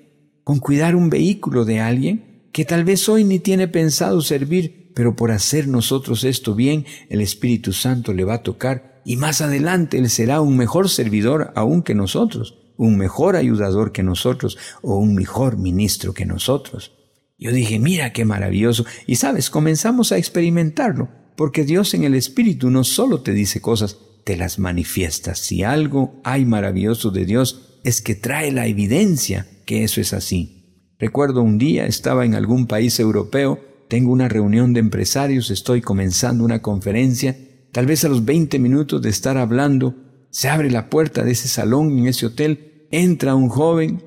con 0.48 0.60
cuidar 0.60 0.96
un 0.96 1.10
vehículo 1.10 1.66
de 1.66 1.80
alguien 1.80 2.48
que 2.52 2.64
tal 2.64 2.82
vez 2.82 3.06
hoy 3.10 3.22
ni 3.22 3.38
tiene 3.38 3.68
pensado 3.68 4.22
servir, 4.22 4.92
pero 4.94 5.14
por 5.14 5.30
hacer 5.30 5.68
nosotros 5.68 6.24
esto 6.24 6.54
bien, 6.54 6.86
el 7.10 7.20
Espíritu 7.20 7.74
Santo 7.74 8.14
le 8.14 8.24
va 8.24 8.36
a 8.36 8.42
tocar 8.42 9.02
y 9.04 9.16
más 9.16 9.42
adelante 9.42 9.98
él 9.98 10.08
será 10.08 10.40
un 10.40 10.56
mejor 10.56 10.88
servidor 10.88 11.52
aún 11.54 11.82
que 11.82 11.94
nosotros 11.94 12.54
un 12.78 12.96
mejor 12.96 13.36
ayudador 13.36 13.92
que 13.92 14.02
nosotros 14.02 14.56
o 14.80 14.96
un 14.96 15.14
mejor 15.14 15.58
ministro 15.58 16.14
que 16.14 16.24
nosotros. 16.24 16.92
Yo 17.36 17.52
dije, 17.52 17.78
mira 17.78 18.14
qué 18.14 18.24
maravilloso. 18.24 18.86
Y 19.06 19.16
sabes, 19.16 19.50
comenzamos 19.50 20.12
a 20.12 20.16
experimentarlo, 20.16 21.10
porque 21.36 21.64
Dios 21.64 21.92
en 21.92 22.04
el 22.04 22.14
Espíritu 22.14 22.70
no 22.70 22.84
solo 22.84 23.20
te 23.20 23.32
dice 23.32 23.60
cosas, 23.60 23.98
te 24.24 24.38
las 24.38 24.58
manifiesta. 24.58 25.34
Si 25.34 25.62
algo 25.62 26.22
hay 26.24 26.46
maravilloso 26.46 27.10
de 27.10 27.26
Dios, 27.26 27.80
es 27.84 28.00
que 28.00 28.14
trae 28.14 28.50
la 28.50 28.66
evidencia 28.66 29.46
que 29.68 29.84
eso 29.84 30.00
es 30.00 30.14
así. 30.14 30.94
Recuerdo 30.98 31.42
un 31.42 31.58
día 31.58 31.84
estaba 31.84 32.24
en 32.24 32.34
algún 32.34 32.66
país 32.66 32.98
europeo, 32.98 33.60
tengo 33.90 34.10
una 34.10 34.26
reunión 34.26 34.72
de 34.72 34.80
empresarios, 34.80 35.50
estoy 35.50 35.82
comenzando 35.82 36.42
una 36.42 36.62
conferencia, 36.62 37.36
tal 37.70 37.84
vez 37.84 38.02
a 38.02 38.08
los 38.08 38.24
20 38.24 38.58
minutos 38.60 39.02
de 39.02 39.10
estar 39.10 39.36
hablando, 39.36 39.94
se 40.30 40.48
abre 40.48 40.70
la 40.70 40.88
puerta 40.88 41.22
de 41.22 41.32
ese 41.32 41.48
salón 41.48 41.98
en 41.98 42.06
ese 42.06 42.24
hotel, 42.24 42.86
entra 42.90 43.34
un 43.34 43.50
joven 43.50 44.02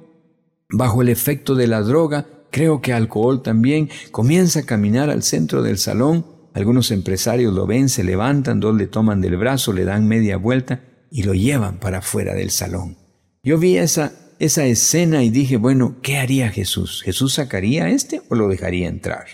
bajo 0.71 1.04
el 1.04 1.10
efecto 1.10 1.54
de 1.54 1.67
la 1.67 1.82
droga, 1.82 2.26
creo 2.50 2.82
que 2.82 2.91
alcohol 2.91 3.43
también, 3.43 3.88
comienza 4.10 4.62
a 4.62 4.65
caminar 4.65 5.12
al 5.12 5.21
centro 5.21 5.62
del 5.62 5.78
salón, 5.78 6.26
algunos 6.56 6.89
empresarios 6.89 7.54
lo 7.54 7.67
ven, 7.67 7.88
se 7.88 8.04
levantan, 8.04 8.60
dos 8.60 8.76
le 8.76 8.88
toman 8.88 9.21
del 9.21 9.38
brazo, 9.38 9.74
le 9.74 9.86
dan 9.86 10.08
media 10.08 10.38
vuelta 10.38 10.82
y 11.12 11.21
lo 11.21 11.36
llevan 11.36 11.80
para 11.80 12.00
afuera 12.00 12.34
del 12.34 12.50
salón. 12.50 12.97
Yo 13.43 13.60
vi 13.60 13.78
esa, 13.78 14.21
esa 14.44 14.66
escena 14.66 15.24
y 15.24 15.30
dije, 15.30 15.58
bueno, 15.58 15.98
¿qué 16.02 16.18
haría 16.18 16.50
Jesús? 16.50 17.02
¿Jesús 17.04 17.34
sacaría 17.34 17.86
a 17.86 17.90
este 17.90 18.22
o 18.30 18.36
lo 18.36 18.48
dejaría 18.48 18.88
entrar? 18.88 19.26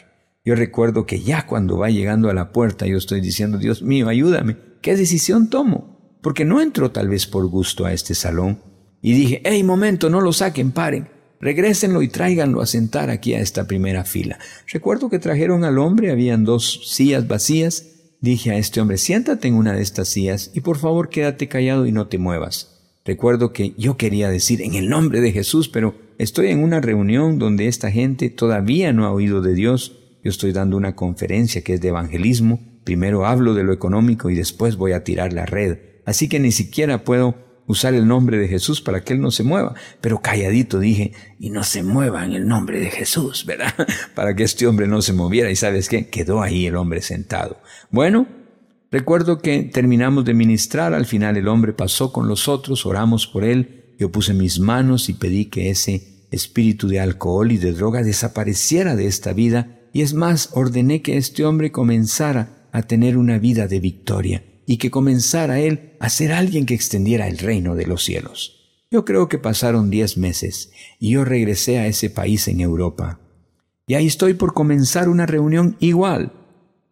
Yo 0.45 0.55
recuerdo 0.55 1.05
que 1.05 1.21
ya 1.21 1.45
cuando 1.45 1.77
va 1.77 1.89
llegando 1.89 2.29
a 2.29 2.33
la 2.33 2.51
puerta 2.51 2.85
yo 2.85 2.97
estoy 2.97 3.21
diciendo, 3.21 3.57
Dios 3.57 3.81
mío, 3.81 4.07
ayúdame, 4.07 4.57
¿qué 4.81 4.95
decisión 4.95 5.49
tomo? 5.49 5.97
porque 6.27 6.43
no 6.43 6.61
entró 6.61 6.91
tal 6.91 7.07
vez 7.07 7.25
por 7.25 7.47
gusto 7.47 7.85
a 7.85 7.93
este 7.93 8.15
salón. 8.15 8.61
Y 9.01 9.13
dije, 9.13 9.41
hey, 9.45 9.63
momento, 9.63 10.09
no 10.09 10.21
lo 10.21 10.33
saquen, 10.33 10.71
paren, 10.73 11.09
regrésenlo 11.39 12.01
y 12.01 12.09
tráiganlo 12.09 12.61
a 12.61 12.65
sentar 12.65 13.09
aquí 13.09 13.33
a 13.33 13.39
esta 13.39 13.65
primera 13.65 14.03
fila. 14.03 14.39
Recuerdo 14.67 15.09
que 15.09 15.19
trajeron 15.19 15.63
al 15.63 15.77
hombre, 15.77 16.11
habían 16.11 16.43
dos 16.43 16.81
sillas 16.85 17.27
vacías. 17.27 17.93
Dije 18.19 18.51
a 18.51 18.57
este 18.57 18.81
hombre, 18.81 18.97
siéntate 18.97 19.47
en 19.47 19.53
una 19.53 19.73
de 19.73 19.81
estas 19.81 20.09
sillas 20.09 20.51
y 20.53 20.61
por 20.61 20.77
favor 20.77 21.09
quédate 21.09 21.47
callado 21.47 21.85
y 21.85 21.91
no 21.91 22.07
te 22.07 22.17
muevas. 22.17 22.76
Recuerdo 23.07 23.51
que 23.51 23.73
yo 23.77 23.97
quería 23.97 24.29
decir 24.29 24.61
en 24.61 24.75
el 24.75 24.87
nombre 24.87 25.19
de 25.19 25.31
Jesús, 25.31 25.67
pero 25.67 25.95
estoy 26.19 26.49
en 26.49 26.61
una 26.61 26.81
reunión 26.81 27.39
donde 27.39 27.67
esta 27.67 27.89
gente 27.89 28.29
todavía 28.29 28.93
no 28.93 29.05
ha 29.05 29.11
oído 29.11 29.41
de 29.41 29.55
Dios. 29.55 29.97
Yo 30.23 30.29
estoy 30.29 30.51
dando 30.51 30.77
una 30.77 30.95
conferencia 30.95 31.63
que 31.63 31.73
es 31.73 31.81
de 31.81 31.87
evangelismo. 31.87 32.59
Primero 32.83 33.25
hablo 33.25 33.55
de 33.55 33.63
lo 33.63 33.73
económico 33.73 34.29
y 34.29 34.35
después 34.35 34.75
voy 34.75 34.91
a 34.91 35.03
tirar 35.03 35.33
la 35.33 35.47
red 35.47 35.79
así 36.07 36.29
que 36.29 36.39
ni 36.39 36.51
siquiera 36.51 37.03
puedo 37.03 37.35
usar 37.67 37.93
el 37.93 38.07
nombre 38.07 38.37
de 38.37 38.47
Jesús 38.47 38.81
para 38.81 39.03
que 39.03 39.13
Él 39.13 39.19
no 39.19 39.29
se 39.29 39.43
mueva. 39.43 39.75
Pero 39.99 40.21
calladito 40.21 40.79
dije, 40.79 41.11
y 41.37 41.49
no 41.49 41.63
se 41.63 41.83
mueva 41.83 42.25
en 42.25 42.31
el 42.31 42.47
nombre 42.47 42.79
de 42.79 42.89
Jesús, 42.89 43.45
¿verdad? 43.45 43.73
para 44.15 44.33
que 44.33 44.43
este 44.43 44.65
hombre 44.65 44.87
no 44.87 45.01
se 45.01 45.11
moviera. 45.11 45.51
Y 45.51 45.57
sabes 45.57 45.89
qué, 45.89 46.07
quedó 46.07 46.41
ahí 46.41 46.65
el 46.65 46.77
hombre 46.77 47.01
sentado. 47.01 47.59
Bueno, 47.91 48.25
recuerdo 48.91 49.39
que 49.39 49.63
terminamos 49.63 50.25
de 50.25 50.33
ministrar, 50.33 50.93
al 50.93 51.05
final 51.05 51.37
el 51.37 51.47
hombre 51.47 51.73
pasó 51.73 52.11
con 52.11 52.27
los 52.27 52.47
otros, 52.47 52.85
oramos 52.85 53.27
por 53.27 53.43
él, 53.43 53.95
yo 53.97 54.11
puse 54.11 54.33
mis 54.33 54.59
manos 54.59 55.09
y 55.09 55.13
pedí 55.13 55.45
que 55.45 55.69
ese 55.69 56.25
espíritu 56.31 56.87
de 56.87 56.99
alcohol 56.99 57.51
y 57.51 57.57
de 57.57 57.73
droga 57.73 58.03
desapareciera 58.03 58.95
de 58.95 59.07
esta 59.07 59.33
vida. 59.33 59.79
Y 59.93 60.01
es 60.01 60.13
más, 60.13 60.49
ordené 60.53 61.01
que 61.01 61.17
este 61.17 61.45
hombre 61.45 61.71
comenzara 61.71 62.67
a 62.71 62.83
tener 62.83 63.17
una 63.17 63.39
vida 63.39 63.67
de 63.67 63.79
victoria 63.79 64.43
y 64.65 64.77
que 64.77 64.91
comenzara 64.91 65.59
él 65.59 65.93
a 65.99 66.09
ser 66.09 66.31
alguien 66.31 66.65
que 66.65 66.75
extendiera 66.75 67.27
el 67.27 67.37
reino 67.37 67.75
de 67.75 67.87
los 67.87 68.03
cielos. 68.03 68.57
Yo 68.91 69.03
creo 69.03 69.27
que 69.27 69.37
pasaron 69.37 69.89
diez 69.89 70.17
meses 70.17 70.71
y 70.99 71.11
yo 71.11 71.25
regresé 71.25 71.79
a 71.79 71.87
ese 71.87 72.09
país 72.09 72.47
en 72.47 72.61
Europa. 72.61 73.19
Y 73.87 73.95
ahí 73.95 74.05
estoy 74.05 74.33
por 74.33 74.53
comenzar 74.53 75.09
una 75.09 75.25
reunión 75.25 75.77
igual. 75.79 76.33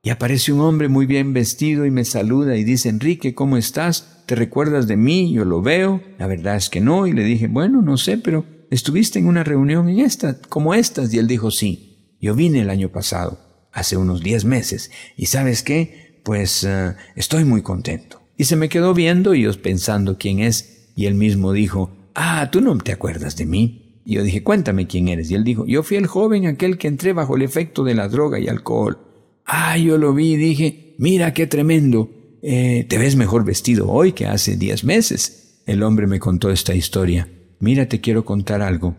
Y 0.05 0.11
aparece 0.11 0.53
un 0.53 0.61
hombre 0.61 0.87
muy 0.87 1.07
bien 1.07 1.33
vestido 1.33 1.83
y 1.83 1.89
me 1.89 2.05
saluda 2.05 2.55
y 2.55 2.63
dice, 2.63 2.89
Enrique, 2.89 3.33
¿cómo 3.33 3.57
estás? 3.57 4.21
¿Te 4.27 4.35
recuerdas 4.35 4.85
de 4.85 4.97
mí? 4.97 5.33
Yo 5.33 5.45
lo 5.45 5.63
veo. 5.63 5.99
La 6.19 6.27
verdad 6.27 6.57
es 6.57 6.69
que 6.69 6.79
no. 6.79 7.07
Y 7.07 7.11
le 7.13 7.23
dije, 7.23 7.47
bueno, 7.47 7.81
no 7.81 7.97
sé, 7.97 8.19
pero 8.19 8.45
estuviste 8.69 9.17
en 9.17 9.25
una 9.25 9.43
reunión 9.43 9.89
en 9.89 10.01
esta, 10.01 10.39
como 10.47 10.75
estas. 10.75 11.11
Y 11.11 11.17
él 11.17 11.25
dijo, 11.25 11.49
sí, 11.49 12.17
yo 12.21 12.35
vine 12.35 12.61
el 12.61 12.69
año 12.69 12.89
pasado, 12.89 13.39
hace 13.71 13.97
unos 13.97 14.21
diez 14.21 14.45
meses. 14.45 14.91
Y 15.17 15.25
sabes 15.25 15.63
qué? 15.63 16.21
Pues 16.23 16.63
eh, 16.63 16.93
estoy 17.15 17.43
muy 17.43 17.63
contento. 17.63 18.21
Y 18.37 18.43
se 18.43 18.57
me 18.57 18.69
quedó 18.69 18.93
viendo 18.93 19.33
y 19.33 19.41
yo 19.41 19.59
pensando 19.59 20.19
quién 20.19 20.37
es 20.37 20.91
y 20.95 21.07
él 21.07 21.15
mismo 21.15 21.51
dijo, 21.51 21.89
Ah, 22.13 22.49
tú 22.51 22.61
no 22.61 22.77
te 22.77 22.91
acuerdas 22.91 23.37
de 23.37 23.47
mí. 23.47 24.01
Y 24.05 24.13
yo 24.13 24.23
dije, 24.23 24.43
cuéntame 24.43 24.85
quién 24.85 25.07
eres. 25.07 25.31
Y 25.31 25.33
él 25.33 25.43
dijo, 25.43 25.65
yo 25.65 25.81
fui 25.81 25.97
el 25.97 26.05
joven 26.05 26.45
aquel 26.45 26.77
que 26.77 26.87
entré 26.87 27.11
bajo 27.11 27.35
el 27.35 27.41
efecto 27.41 27.83
de 27.83 27.95
la 27.95 28.07
droga 28.07 28.37
y 28.39 28.47
alcohol. 28.47 28.99
Ah, 29.45 29.77
yo 29.77 29.97
lo 29.97 30.13
vi 30.13 30.33
y 30.33 30.37
dije, 30.37 30.95
mira 30.97 31.33
qué 31.33 31.47
tremendo. 31.47 32.09
Eh, 32.41 32.85
te 32.89 32.97
ves 32.97 33.15
mejor 33.15 33.45
vestido 33.45 33.89
hoy 33.89 34.13
que 34.13 34.25
hace 34.25 34.57
diez 34.57 34.83
meses. 34.83 35.61
El 35.65 35.83
hombre 35.83 36.07
me 36.07 36.19
contó 36.19 36.51
esta 36.51 36.75
historia. 36.75 37.29
Mira, 37.59 37.87
te 37.87 38.01
quiero 38.01 38.25
contar 38.25 38.61
algo. 38.61 38.95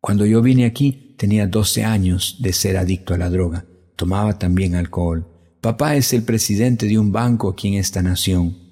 Cuando 0.00 0.26
yo 0.26 0.42
vine 0.42 0.64
aquí 0.64 1.14
tenía 1.18 1.46
doce 1.46 1.84
años 1.84 2.38
de 2.40 2.52
ser 2.52 2.76
adicto 2.76 3.14
a 3.14 3.18
la 3.18 3.30
droga. 3.30 3.66
Tomaba 3.96 4.38
también 4.38 4.74
alcohol. 4.74 5.26
Papá 5.60 5.96
es 5.96 6.12
el 6.12 6.22
presidente 6.22 6.86
de 6.86 6.98
un 6.98 7.12
banco 7.12 7.50
aquí 7.50 7.68
en 7.68 7.74
esta 7.74 8.02
nación 8.02 8.70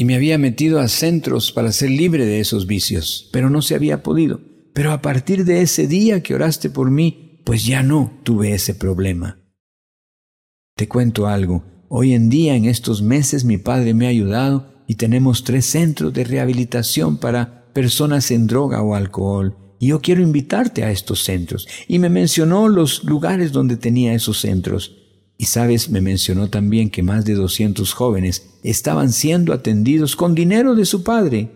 y 0.00 0.06
me 0.06 0.14
había 0.14 0.38
metido 0.38 0.80
a 0.80 0.88
centros 0.88 1.52
para 1.52 1.72
ser 1.72 1.90
libre 1.90 2.24
de 2.24 2.40
esos 2.40 2.66
vicios, 2.66 3.28
pero 3.34 3.50
no 3.50 3.60
se 3.60 3.74
había 3.74 4.02
podido. 4.02 4.40
Pero 4.72 4.92
a 4.92 5.02
partir 5.02 5.44
de 5.44 5.60
ese 5.60 5.86
día 5.86 6.22
que 6.22 6.34
oraste 6.34 6.70
por 6.70 6.90
mí, 6.90 7.42
pues 7.44 7.66
ya 7.66 7.82
no 7.82 8.18
tuve 8.22 8.54
ese 8.54 8.74
problema. 8.74 9.39
Te 10.80 10.88
cuento 10.88 11.26
algo. 11.26 11.62
Hoy 11.90 12.14
en 12.14 12.30
día, 12.30 12.56
en 12.56 12.64
estos 12.64 13.02
meses, 13.02 13.44
mi 13.44 13.58
padre 13.58 13.92
me 13.92 14.06
ha 14.06 14.08
ayudado 14.08 14.82
y 14.86 14.94
tenemos 14.94 15.44
tres 15.44 15.66
centros 15.66 16.14
de 16.14 16.24
rehabilitación 16.24 17.18
para 17.18 17.70
personas 17.74 18.30
en 18.30 18.46
droga 18.46 18.80
o 18.80 18.94
alcohol. 18.94 19.54
Y 19.78 19.88
yo 19.88 20.00
quiero 20.00 20.22
invitarte 20.22 20.82
a 20.82 20.90
estos 20.90 21.22
centros. 21.22 21.68
Y 21.86 21.98
me 21.98 22.08
mencionó 22.08 22.66
los 22.66 23.04
lugares 23.04 23.52
donde 23.52 23.76
tenía 23.76 24.14
esos 24.14 24.40
centros. 24.40 24.96
Y 25.36 25.44
sabes, 25.44 25.90
me 25.90 26.00
mencionó 26.00 26.48
también 26.48 26.88
que 26.88 27.02
más 27.02 27.26
de 27.26 27.34
200 27.34 27.92
jóvenes 27.92 28.48
estaban 28.62 29.12
siendo 29.12 29.52
atendidos 29.52 30.16
con 30.16 30.34
dinero 30.34 30.74
de 30.74 30.86
su 30.86 31.04
padre. 31.04 31.50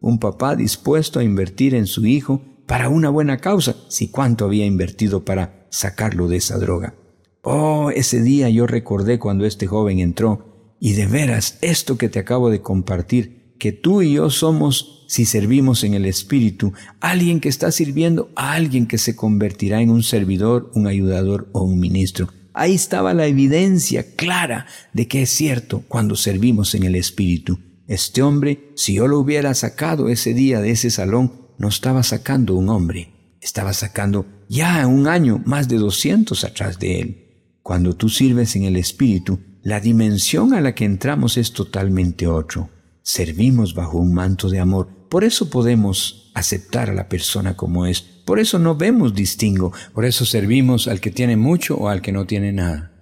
Un 0.00 0.18
papá 0.18 0.56
dispuesto 0.56 1.18
a 1.18 1.22
invertir 1.22 1.74
en 1.74 1.86
su 1.86 2.06
hijo 2.06 2.40
para 2.66 2.88
una 2.88 3.10
buena 3.10 3.36
causa, 3.42 3.76
si 3.88 4.08
cuánto 4.08 4.46
había 4.46 4.64
invertido 4.64 5.22
para 5.26 5.66
sacarlo 5.68 6.28
de 6.28 6.38
esa 6.38 6.56
droga. 6.56 6.94
Oh, 7.42 7.90
ese 7.90 8.20
día 8.20 8.50
yo 8.50 8.66
recordé 8.66 9.18
cuando 9.18 9.46
este 9.46 9.66
joven 9.66 9.98
entró, 9.98 10.76
y 10.78 10.92
de 10.92 11.06
veras 11.06 11.58
esto 11.62 11.96
que 11.96 12.08
te 12.08 12.18
acabo 12.18 12.50
de 12.50 12.60
compartir, 12.60 13.54
que 13.58 13.72
tú 13.72 14.02
y 14.02 14.14
yo 14.14 14.30
somos, 14.30 15.04
si 15.08 15.24
servimos 15.24 15.84
en 15.84 15.94
el 15.94 16.04
Espíritu, 16.04 16.72
alguien 17.00 17.40
que 17.40 17.48
está 17.48 17.72
sirviendo 17.72 18.30
a 18.36 18.52
alguien 18.52 18.86
que 18.86 18.98
se 18.98 19.16
convertirá 19.16 19.80
en 19.80 19.90
un 19.90 20.02
servidor, 20.02 20.70
un 20.74 20.86
ayudador 20.86 21.48
o 21.52 21.62
un 21.62 21.80
ministro. 21.80 22.28
Ahí 22.52 22.74
estaba 22.74 23.14
la 23.14 23.26
evidencia 23.26 24.16
clara 24.16 24.66
de 24.92 25.08
que 25.08 25.22
es 25.22 25.30
cierto 25.30 25.82
cuando 25.88 26.16
servimos 26.16 26.74
en 26.74 26.84
el 26.84 26.94
Espíritu. 26.94 27.58
Este 27.86 28.22
hombre, 28.22 28.70
si 28.76 28.94
yo 28.94 29.08
lo 29.08 29.18
hubiera 29.18 29.54
sacado 29.54 30.08
ese 30.08 30.34
día 30.34 30.60
de 30.60 30.70
ese 30.70 30.90
salón, 30.90 31.32
no 31.58 31.68
estaba 31.68 32.02
sacando 32.02 32.54
un 32.54 32.68
hombre, 32.68 33.12
estaba 33.40 33.72
sacando 33.72 34.26
ya 34.48 34.86
un 34.86 35.06
año 35.06 35.42
más 35.44 35.68
de 35.68 35.76
doscientos 35.76 36.44
atrás 36.44 36.78
de 36.78 37.00
él. 37.00 37.29
Cuando 37.62 37.94
tú 37.94 38.08
sirves 38.08 38.56
en 38.56 38.64
el 38.64 38.76
Espíritu, 38.76 39.40
la 39.62 39.80
dimensión 39.80 40.54
a 40.54 40.60
la 40.60 40.74
que 40.74 40.84
entramos 40.84 41.36
es 41.36 41.52
totalmente 41.52 42.26
otro. 42.26 42.70
Servimos 43.02 43.74
bajo 43.74 43.98
un 43.98 44.14
manto 44.14 44.48
de 44.48 44.58
amor. 44.58 44.88
Por 45.10 45.24
eso 45.24 45.50
podemos 45.50 46.30
aceptar 46.34 46.90
a 46.90 46.94
la 46.94 47.08
persona 47.08 47.56
como 47.56 47.86
es, 47.86 48.00
por 48.00 48.38
eso 48.38 48.58
no 48.58 48.76
vemos 48.76 49.14
distingo, 49.14 49.72
por 49.92 50.04
eso 50.04 50.24
servimos 50.24 50.86
al 50.88 51.00
que 51.00 51.10
tiene 51.10 51.36
mucho 51.36 51.76
o 51.76 51.88
al 51.88 52.00
que 52.00 52.12
no 52.12 52.26
tiene 52.26 52.52
nada. 52.52 52.92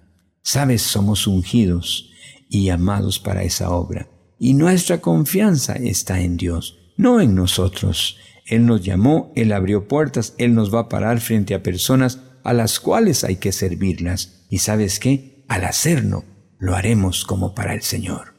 Sabes, 0.41 0.81
somos 0.81 1.27
ungidos 1.27 2.09
y 2.49 2.65
llamados 2.65 3.19
para 3.19 3.43
esa 3.43 3.69
obra, 3.69 4.09
y 4.39 4.55
nuestra 4.55 5.01
confianza 5.01 5.73
está 5.73 6.21
en 6.21 6.37
Dios, 6.37 6.79
no 6.97 7.21
en 7.21 7.35
nosotros. 7.35 8.17
Él 8.47 8.65
nos 8.65 8.83
llamó, 8.83 9.31
Él 9.35 9.51
abrió 9.51 9.87
puertas, 9.87 10.33
Él 10.39 10.55
nos 10.55 10.73
va 10.73 10.79
a 10.79 10.89
parar 10.89 11.19
frente 11.21 11.53
a 11.53 11.61
personas 11.61 12.19
a 12.49 12.53
las 12.53 12.79
cuales 12.79 13.23
hay 13.23 13.35
que 13.35 13.51
servirlas. 13.51 14.47
Y 14.49 14.57
sabes 14.57 14.99
qué? 14.99 15.45
Al 15.49 15.65
hacerlo, 15.65 16.23
lo 16.57 16.75
haremos 16.75 17.23
como 17.23 17.53
para 17.53 17.75
el 17.75 17.83
Señor. 17.83 18.33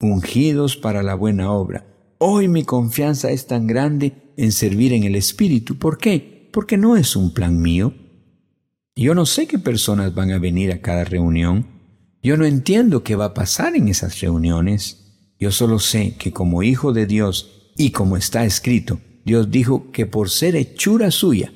Ungidos 0.00 0.78
para 0.78 1.02
la 1.02 1.14
buena 1.14 1.52
obra. 1.52 1.86
Hoy 2.16 2.48
mi 2.48 2.64
confianza 2.64 3.30
es 3.30 3.46
tan 3.46 3.66
grande 3.66 4.32
en 4.38 4.52
servir 4.52 4.94
en 4.94 5.04
el 5.04 5.14
Espíritu. 5.14 5.78
¿Por 5.78 5.98
qué? 5.98 6.48
Porque 6.50 6.78
no 6.78 6.96
es 6.96 7.14
un 7.14 7.34
plan 7.34 7.60
mío. 7.60 7.92
Yo 8.94 9.14
no 9.14 9.26
sé 9.26 9.46
qué 9.46 9.58
personas 9.58 10.14
van 10.14 10.30
a 10.30 10.38
venir 10.38 10.72
a 10.72 10.80
cada 10.80 11.04
reunión. 11.04 11.66
Yo 12.22 12.38
no 12.38 12.46
entiendo 12.46 13.04
qué 13.04 13.16
va 13.16 13.26
a 13.26 13.34
pasar 13.34 13.76
en 13.76 13.88
esas 13.88 14.18
reuniones. 14.18 15.28
Yo 15.38 15.52
solo 15.52 15.78
sé 15.78 16.16
que 16.16 16.32
como 16.32 16.62
hijo 16.62 16.94
de 16.94 17.04
Dios 17.04 17.70
y 17.76 17.90
como 17.90 18.16
está 18.16 18.46
escrito, 18.46 18.98
Dios 19.26 19.50
dijo 19.50 19.92
que 19.92 20.06
por 20.06 20.30
ser 20.30 20.56
hechura 20.56 21.10
suya, 21.10 21.52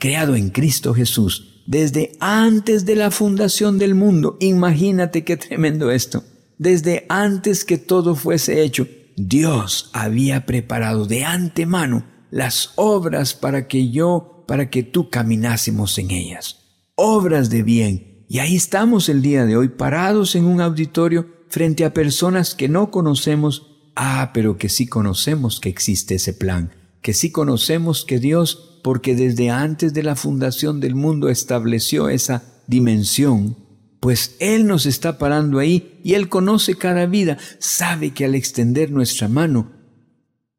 creado 0.00 0.34
en 0.34 0.50
Cristo 0.50 0.94
Jesús, 0.94 1.62
desde 1.66 2.14
antes 2.18 2.84
de 2.84 2.96
la 2.96 3.12
fundación 3.12 3.78
del 3.78 3.94
mundo, 3.94 4.36
imagínate 4.40 5.22
qué 5.22 5.36
tremendo 5.36 5.92
esto, 5.92 6.24
desde 6.58 7.06
antes 7.08 7.64
que 7.64 7.78
todo 7.78 8.16
fuese 8.16 8.64
hecho, 8.64 8.88
Dios 9.16 9.90
había 9.92 10.46
preparado 10.46 11.06
de 11.06 11.24
antemano 11.24 12.04
las 12.30 12.72
obras 12.76 13.34
para 13.34 13.68
que 13.68 13.90
yo, 13.90 14.44
para 14.48 14.70
que 14.70 14.82
tú 14.82 15.10
caminásemos 15.10 15.98
en 15.98 16.10
ellas. 16.10 16.56
Obras 16.94 17.50
de 17.50 17.62
bien. 17.62 18.24
Y 18.28 18.38
ahí 18.38 18.56
estamos 18.56 19.08
el 19.08 19.22
día 19.22 19.44
de 19.44 19.56
hoy 19.56 19.68
parados 19.68 20.34
en 20.34 20.44
un 20.44 20.60
auditorio 20.60 21.28
frente 21.48 21.84
a 21.84 21.92
personas 21.92 22.54
que 22.54 22.68
no 22.68 22.90
conocemos, 22.90 23.66
ah, 23.96 24.30
pero 24.32 24.56
que 24.56 24.68
sí 24.68 24.86
conocemos 24.86 25.60
que 25.60 25.68
existe 25.68 26.14
ese 26.14 26.32
plan, 26.32 26.72
que 27.02 27.12
sí 27.12 27.30
conocemos 27.30 28.04
que 28.04 28.18
Dios, 28.18 28.80
porque 28.82 29.14
desde 29.14 29.50
antes 29.50 29.94
de 29.94 30.02
la 30.02 30.16
fundación 30.16 30.80
del 30.80 30.94
mundo 30.94 31.28
estableció 31.28 32.08
esa 32.08 32.44
dimensión, 32.66 33.56
pues 34.00 34.36
Él 34.40 34.66
nos 34.66 34.86
está 34.86 35.18
parando 35.18 35.58
ahí 35.58 36.00
y 36.02 36.14
Él 36.14 36.28
conoce 36.28 36.76
cada 36.76 37.06
vida, 37.06 37.38
sabe 37.58 38.12
que 38.12 38.24
al 38.24 38.34
extender 38.34 38.90
nuestra 38.90 39.28
mano 39.28 39.72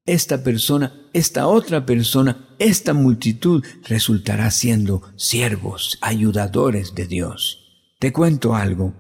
esta 0.06 0.44
persona, 0.44 0.94
esta 1.14 1.48
otra 1.48 1.86
persona, 1.86 2.48
esta 2.60 2.94
multitud 2.94 3.64
resultará 3.88 4.50
siendo 4.52 5.04
siervos, 5.16 5.98
ayudadores 6.02 6.96
de 6.96 7.08
Dios. 7.08 7.96
Te 8.00 8.12
cuento 8.12 8.56
algo. 8.56 8.94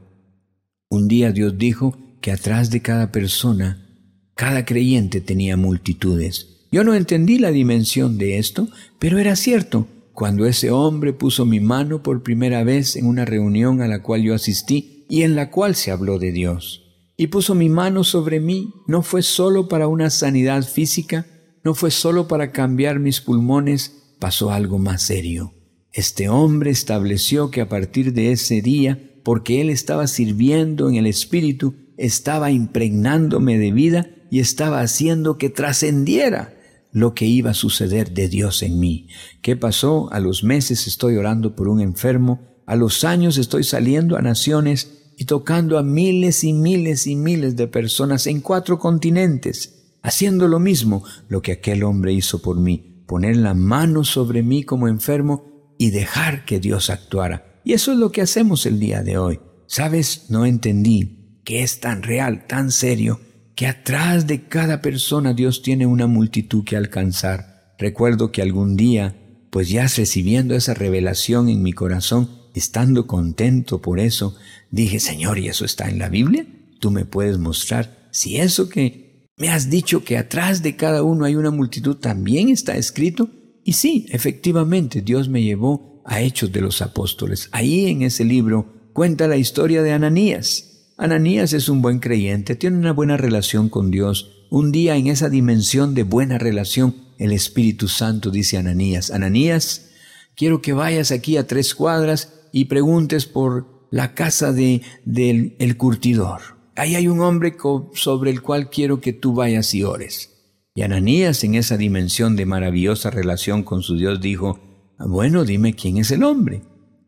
Un 0.89 1.07
día 1.07 1.31
Dios 1.31 1.57
dijo 1.57 1.97
que 2.21 2.31
atrás 2.31 2.69
de 2.69 2.81
cada 2.81 3.11
persona, 3.11 3.87
cada 4.35 4.63
creyente 4.63 5.21
tenía 5.21 5.57
multitudes. 5.57 6.50
Yo 6.71 6.85
no 6.85 6.93
entendí 6.93 7.37
la 7.37 7.51
dimensión 7.51 8.17
de 8.17 8.37
esto, 8.37 8.69
pero 8.97 9.19
era 9.19 9.35
cierto. 9.35 9.87
Cuando 10.13 10.45
ese 10.45 10.71
hombre 10.71 11.11
puso 11.11 11.45
mi 11.45 11.59
mano 11.59 12.01
por 12.01 12.23
primera 12.23 12.63
vez 12.63 12.95
en 12.95 13.05
una 13.07 13.25
reunión 13.25 13.81
a 13.81 13.87
la 13.87 14.01
cual 14.01 14.21
yo 14.23 14.33
asistí 14.33 15.05
y 15.09 15.23
en 15.23 15.35
la 15.35 15.49
cual 15.49 15.75
se 15.75 15.91
habló 15.91 16.17
de 16.17 16.31
Dios 16.31 16.81
y 17.17 17.27
puso 17.27 17.55
mi 17.55 17.69
mano 17.69 18.03
sobre 18.03 18.39
mí, 18.39 18.73
no 18.87 19.03
fue 19.03 19.21
solo 19.21 19.67
para 19.67 19.87
una 19.87 20.09
sanidad 20.09 20.63
física, 20.63 21.27
no 21.63 21.75
fue 21.75 21.91
solo 21.91 22.27
para 22.27 22.51
cambiar 22.51 22.99
mis 22.99 23.21
pulmones, 23.21 24.15
pasó 24.17 24.49
algo 24.49 24.79
más 24.79 25.03
serio. 25.03 25.53
Este 25.91 26.29
hombre 26.29 26.71
estableció 26.71 27.51
que 27.51 27.61
a 27.61 27.69
partir 27.69 28.13
de 28.13 28.31
ese 28.31 28.61
día, 28.61 29.11
porque 29.23 29.61
él 29.61 29.69
estaba 29.69 30.07
sirviendo 30.07 30.89
en 30.89 30.95
el 30.95 31.05
Espíritu, 31.05 31.75
estaba 31.97 32.49
impregnándome 32.49 33.59
de 33.59 33.71
vida 33.71 34.09
y 34.31 34.39
estaba 34.39 34.81
haciendo 34.81 35.37
que 35.37 35.49
trascendiera 35.49 36.55
lo 36.91 37.13
que 37.13 37.25
iba 37.25 37.51
a 37.51 37.55
suceder 37.55 38.13
de 38.13 38.27
Dios 38.27 38.63
en 38.63 38.79
mí. 38.79 39.07
¿Qué 39.41 39.55
pasó? 39.55 40.11
A 40.11 40.19
los 40.19 40.43
meses 40.43 40.87
estoy 40.87 41.17
orando 41.17 41.55
por 41.55 41.67
un 41.67 41.81
enfermo, 41.81 42.41
a 42.65 42.75
los 42.75 43.03
años 43.03 43.37
estoy 43.37 43.63
saliendo 43.63 44.17
a 44.17 44.21
naciones 44.21 45.13
y 45.17 45.25
tocando 45.25 45.77
a 45.77 45.83
miles 45.83 46.43
y 46.43 46.53
miles 46.53 47.07
y 47.07 47.15
miles 47.15 47.55
de 47.55 47.67
personas 47.67 48.27
en 48.27 48.41
cuatro 48.41 48.79
continentes, 48.79 49.93
haciendo 50.01 50.47
lo 50.47 50.59
mismo 50.59 51.03
lo 51.27 51.41
que 51.41 51.51
aquel 51.51 51.83
hombre 51.83 52.13
hizo 52.13 52.41
por 52.41 52.59
mí, 52.59 53.03
poner 53.07 53.37
la 53.37 53.53
mano 53.53 54.03
sobre 54.03 54.43
mí 54.43 54.63
como 54.63 54.87
enfermo 54.87 55.75
y 55.77 55.91
dejar 55.91 56.45
que 56.45 56.59
Dios 56.59 56.89
actuara. 56.89 57.61
Y 57.63 57.73
eso 57.73 57.91
es 57.91 57.97
lo 57.97 58.11
que 58.11 58.21
hacemos 58.21 58.65
el 58.65 58.79
día 58.79 59.03
de 59.03 59.17
hoy. 59.17 59.39
¿Sabes? 59.67 60.25
No 60.29 60.45
entendí 60.45 61.39
que 61.43 61.63
es 61.63 61.79
tan 61.79 62.03
real, 62.03 62.45
tan 62.47 62.71
serio, 62.71 63.19
que 63.55 63.67
atrás 63.67 64.27
de 64.27 64.43
cada 64.43 64.81
persona 64.81 65.33
Dios 65.33 65.61
tiene 65.61 65.85
una 65.85 66.07
multitud 66.07 66.63
que 66.63 66.77
alcanzar. 66.77 67.75
Recuerdo 67.77 68.31
que 68.31 68.41
algún 68.41 68.75
día, 68.77 69.15
pues 69.49 69.69
ya 69.69 69.87
recibiendo 69.87 70.55
esa 70.55 70.73
revelación 70.73 71.49
en 71.49 71.61
mi 71.61 71.73
corazón, 71.73 72.29
estando 72.53 73.07
contento 73.07 73.81
por 73.81 73.99
eso, 73.99 74.35
dije, 74.69 74.99
Señor, 74.99 75.39
¿y 75.39 75.47
eso 75.47 75.65
está 75.65 75.89
en 75.89 75.99
la 75.99 76.09
Biblia? 76.09 76.45
Tú 76.79 76.91
me 76.91 77.05
puedes 77.05 77.37
mostrar 77.37 78.07
si 78.11 78.37
eso 78.37 78.69
que 78.69 79.29
me 79.37 79.49
has 79.49 79.69
dicho 79.69 80.03
que 80.03 80.17
atrás 80.17 80.61
de 80.61 80.75
cada 80.75 81.03
uno 81.03 81.25
hay 81.25 81.35
una 81.35 81.51
multitud 81.51 81.95
también 81.95 82.49
está 82.49 82.77
escrito. 82.77 83.29
Y 83.63 83.73
sí, 83.73 84.05
efectivamente, 84.09 85.01
Dios 85.01 85.29
me 85.29 85.41
llevó 85.41 86.03
a 86.05 86.21
Hechos 86.21 86.51
de 86.51 86.61
los 86.61 86.81
Apóstoles. 86.81 87.49
Ahí 87.51 87.87
en 87.87 88.03
ese 88.03 88.23
libro 88.23 88.91
cuenta 88.93 89.27
la 89.27 89.37
historia 89.37 89.81
de 89.81 89.93
Ananías. 89.93 90.70
Ananías 91.01 91.51
es 91.53 91.67
un 91.67 91.81
buen 91.81 91.97
creyente, 91.97 92.55
tiene 92.55 92.77
una 92.77 92.93
buena 92.93 93.17
relación 93.17 93.69
con 93.69 93.89
Dios. 93.89 94.45
Un 94.51 94.71
día 94.71 94.95
en 94.97 95.07
esa 95.07 95.29
dimensión 95.29 95.95
de 95.95 96.03
buena 96.03 96.37
relación, 96.37 96.93
el 97.17 97.31
Espíritu 97.31 97.87
Santo 97.87 98.29
dice 98.29 98.57
a 98.57 98.59
Ananías, 98.59 99.09
Ananías, 99.09 99.89
quiero 100.35 100.61
que 100.61 100.73
vayas 100.73 101.09
aquí 101.11 101.37
a 101.37 101.47
tres 101.47 101.73
cuadras 101.73 102.35
y 102.51 102.65
preguntes 102.65 103.25
por 103.25 103.87
la 103.89 104.13
casa 104.13 104.53
de, 104.53 104.83
del 105.03 105.55
el 105.57 105.75
curtidor. 105.75 106.41
Ahí 106.75 106.93
hay 106.93 107.07
un 107.07 107.21
hombre 107.21 107.57
sobre 107.95 108.29
el 108.29 108.43
cual 108.43 108.69
quiero 108.69 109.01
que 109.01 109.11
tú 109.11 109.33
vayas 109.33 109.73
y 109.73 109.81
ores. 109.83 110.29
Y 110.75 110.83
Ananías 110.83 111.43
en 111.43 111.55
esa 111.55 111.77
dimensión 111.77 112.35
de 112.35 112.45
maravillosa 112.45 113.09
relación 113.09 113.63
con 113.63 113.81
su 113.81 113.97
Dios 113.97 114.21
dijo, 114.21 114.59
bueno, 114.99 115.45
dime 115.45 115.73
quién 115.73 115.97
es 115.97 116.11
el 116.11 116.21
hombre. 116.21 116.61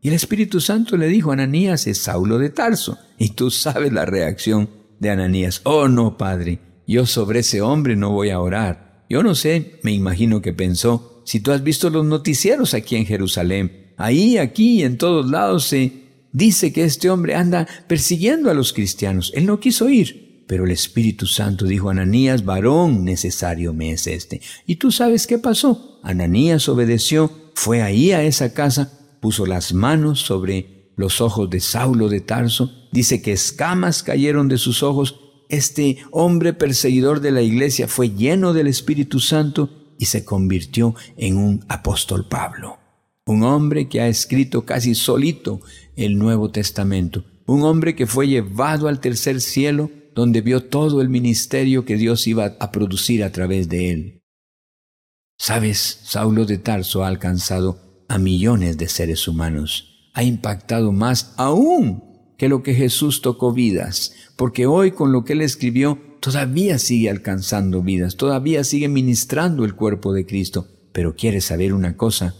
Y 0.04 0.08
el 0.08 0.14
Espíritu 0.14 0.60
Santo 0.60 0.98
le 0.98 1.08
dijo, 1.08 1.32
Ananías 1.32 1.86
es 1.86 1.96
Saulo 1.96 2.36
de 2.36 2.50
Tarso. 2.50 2.98
Y 3.16 3.30
tú 3.30 3.50
sabes 3.50 3.90
la 3.90 4.04
reacción 4.04 4.68
de 5.00 5.08
Ananías. 5.08 5.62
Oh, 5.64 5.88
no, 5.88 6.18
Padre, 6.18 6.58
yo 6.86 7.06
sobre 7.06 7.40
ese 7.40 7.62
hombre 7.62 7.96
no 7.96 8.10
voy 8.10 8.28
a 8.28 8.38
orar. 8.38 9.06
Yo 9.08 9.22
no 9.22 9.34
sé, 9.34 9.80
me 9.82 9.92
imagino 9.92 10.42
que 10.42 10.52
pensó, 10.52 11.22
si 11.24 11.40
tú 11.40 11.52
has 11.52 11.62
visto 11.62 11.88
los 11.88 12.04
noticieros 12.04 12.74
aquí 12.74 12.96
en 12.96 13.06
Jerusalén, 13.06 13.94
ahí, 13.96 14.36
aquí, 14.36 14.82
en 14.82 14.98
todos 14.98 15.30
lados 15.30 15.64
se 15.64 15.92
dice 16.32 16.70
que 16.70 16.84
este 16.84 17.08
hombre 17.08 17.34
anda 17.34 17.66
persiguiendo 17.88 18.50
a 18.50 18.54
los 18.54 18.74
cristianos. 18.74 19.32
Él 19.34 19.46
no 19.46 19.58
quiso 19.58 19.88
ir, 19.88 20.44
pero 20.46 20.66
el 20.66 20.70
Espíritu 20.70 21.24
Santo 21.24 21.64
dijo, 21.64 21.88
Ananías, 21.88 22.44
varón 22.44 23.06
necesario 23.06 23.72
me 23.72 23.92
es 23.92 24.06
este. 24.06 24.42
Y 24.66 24.76
tú 24.76 24.92
sabes 24.92 25.26
qué 25.26 25.38
pasó. 25.38 25.98
Ananías 26.02 26.68
obedeció, 26.68 27.32
fue 27.54 27.80
ahí 27.80 28.12
a 28.12 28.22
esa 28.22 28.52
casa, 28.52 29.00
puso 29.24 29.46
las 29.46 29.72
manos 29.72 30.20
sobre 30.20 30.90
los 30.96 31.22
ojos 31.22 31.48
de 31.48 31.58
Saulo 31.58 32.10
de 32.10 32.20
Tarso, 32.20 32.70
dice 32.92 33.22
que 33.22 33.32
escamas 33.32 34.02
cayeron 34.02 34.48
de 34.48 34.58
sus 34.58 34.82
ojos, 34.82 35.18
este 35.48 35.96
hombre 36.10 36.52
perseguidor 36.52 37.20
de 37.20 37.30
la 37.30 37.40
iglesia 37.40 37.88
fue 37.88 38.10
lleno 38.10 38.52
del 38.52 38.66
Espíritu 38.66 39.20
Santo 39.20 39.94
y 39.98 40.04
se 40.04 40.26
convirtió 40.26 40.94
en 41.16 41.38
un 41.38 41.64
apóstol 41.70 42.28
Pablo, 42.28 42.76
un 43.24 43.44
hombre 43.44 43.88
que 43.88 44.02
ha 44.02 44.08
escrito 44.08 44.66
casi 44.66 44.94
solito 44.94 45.62
el 45.96 46.18
Nuevo 46.18 46.50
Testamento, 46.50 47.24
un 47.46 47.62
hombre 47.62 47.96
que 47.96 48.06
fue 48.06 48.28
llevado 48.28 48.88
al 48.88 49.00
tercer 49.00 49.40
cielo 49.40 49.90
donde 50.14 50.42
vio 50.42 50.64
todo 50.64 51.00
el 51.00 51.08
ministerio 51.08 51.86
que 51.86 51.96
Dios 51.96 52.26
iba 52.26 52.56
a 52.60 52.70
producir 52.70 53.24
a 53.24 53.32
través 53.32 53.70
de 53.70 53.90
él. 53.90 54.20
Sabes, 55.38 56.00
Saulo 56.04 56.44
de 56.44 56.58
Tarso 56.58 57.04
ha 57.04 57.08
alcanzado 57.08 57.83
a 58.14 58.18
millones 58.18 58.78
de 58.78 58.88
seres 58.88 59.26
humanos. 59.26 60.08
Ha 60.14 60.22
impactado 60.22 60.92
más 60.92 61.34
aún 61.36 62.04
que 62.38 62.48
lo 62.48 62.62
que 62.62 62.72
Jesús 62.72 63.22
tocó 63.22 63.52
vidas, 63.52 64.14
porque 64.36 64.66
hoy 64.66 64.92
con 64.92 65.10
lo 65.10 65.24
que 65.24 65.32
él 65.32 65.40
escribió 65.40 65.98
todavía 66.20 66.78
sigue 66.78 67.10
alcanzando 67.10 67.82
vidas, 67.82 68.14
todavía 68.14 68.62
sigue 68.62 68.86
ministrando 68.86 69.64
el 69.64 69.74
cuerpo 69.74 70.12
de 70.12 70.26
Cristo. 70.26 70.68
Pero 70.92 71.16
quiere 71.16 71.40
saber 71.40 71.74
una 71.74 71.96
cosa, 71.96 72.36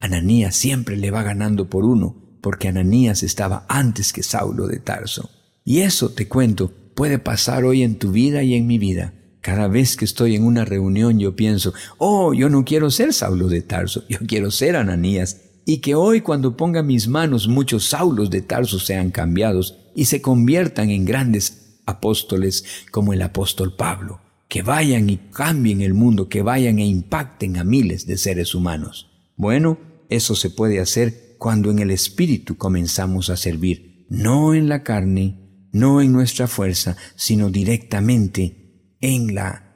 Ananías 0.00 0.56
siempre 0.56 0.96
le 0.96 1.10
va 1.10 1.22
ganando 1.22 1.68
por 1.68 1.84
uno, 1.84 2.38
porque 2.40 2.68
Ananías 2.68 3.22
estaba 3.22 3.66
antes 3.68 4.14
que 4.14 4.22
Saulo 4.22 4.66
de 4.66 4.78
Tarso. 4.78 5.28
Y 5.62 5.80
eso, 5.80 6.08
te 6.08 6.26
cuento, 6.26 6.72
puede 6.94 7.18
pasar 7.18 7.66
hoy 7.66 7.82
en 7.82 7.98
tu 7.98 8.12
vida 8.12 8.42
y 8.42 8.54
en 8.54 8.66
mi 8.66 8.78
vida. 8.78 9.12
Cada 9.46 9.68
vez 9.68 9.96
que 9.96 10.04
estoy 10.04 10.34
en 10.34 10.42
una 10.42 10.64
reunión 10.64 11.20
yo 11.20 11.36
pienso, 11.36 11.72
oh, 11.98 12.34
yo 12.34 12.48
no 12.48 12.64
quiero 12.64 12.90
ser 12.90 13.12
Saulo 13.12 13.46
de 13.46 13.62
Tarso, 13.62 14.02
yo 14.08 14.18
quiero 14.26 14.50
ser 14.50 14.74
Ananías, 14.74 15.40
y 15.64 15.78
que 15.78 15.94
hoy 15.94 16.20
cuando 16.20 16.56
ponga 16.56 16.82
mis 16.82 17.06
manos 17.06 17.46
muchos 17.46 17.90
Saulos 17.90 18.28
de 18.28 18.42
Tarso 18.42 18.80
sean 18.80 19.12
cambiados 19.12 19.78
y 19.94 20.06
se 20.06 20.20
conviertan 20.20 20.90
en 20.90 21.04
grandes 21.04 21.78
apóstoles 21.86 22.64
como 22.90 23.12
el 23.12 23.22
apóstol 23.22 23.76
Pablo, 23.76 24.18
que 24.48 24.62
vayan 24.62 25.08
y 25.10 25.18
cambien 25.18 25.80
el 25.80 25.94
mundo, 25.94 26.28
que 26.28 26.42
vayan 26.42 26.80
e 26.80 26.86
impacten 26.86 27.56
a 27.56 27.62
miles 27.62 28.04
de 28.04 28.18
seres 28.18 28.52
humanos. 28.52 29.12
Bueno, 29.36 29.78
eso 30.08 30.34
se 30.34 30.50
puede 30.50 30.80
hacer 30.80 31.36
cuando 31.38 31.70
en 31.70 31.78
el 31.78 31.92
Espíritu 31.92 32.56
comenzamos 32.56 33.30
a 33.30 33.36
servir, 33.36 34.06
no 34.08 34.54
en 34.54 34.68
la 34.68 34.82
carne, 34.82 35.68
no 35.70 36.02
en 36.02 36.10
nuestra 36.10 36.48
fuerza, 36.48 36.96
sino 37.14 37.48
directamente 37.48 38.65
en 39.00 39.34
la 39.34 39.66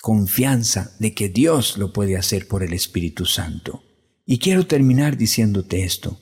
confianza 0.00 0.94
de 0.98 1.14
que 1.14 1.28
Dios 1.28 1.78
lo 1.78 1.92
puede 1.92 2.16
hacer 2.16 2.48
por 2.48 2.62
el 2.62 2.72
Espíritu 2.72 3.24
Santo. 3.24 3.84
Y 4.26 4.38
quiero 4.38 4.66
terminar 4.66 5.16
diciéndote 5.16 5.84
esto. 5.84 6.20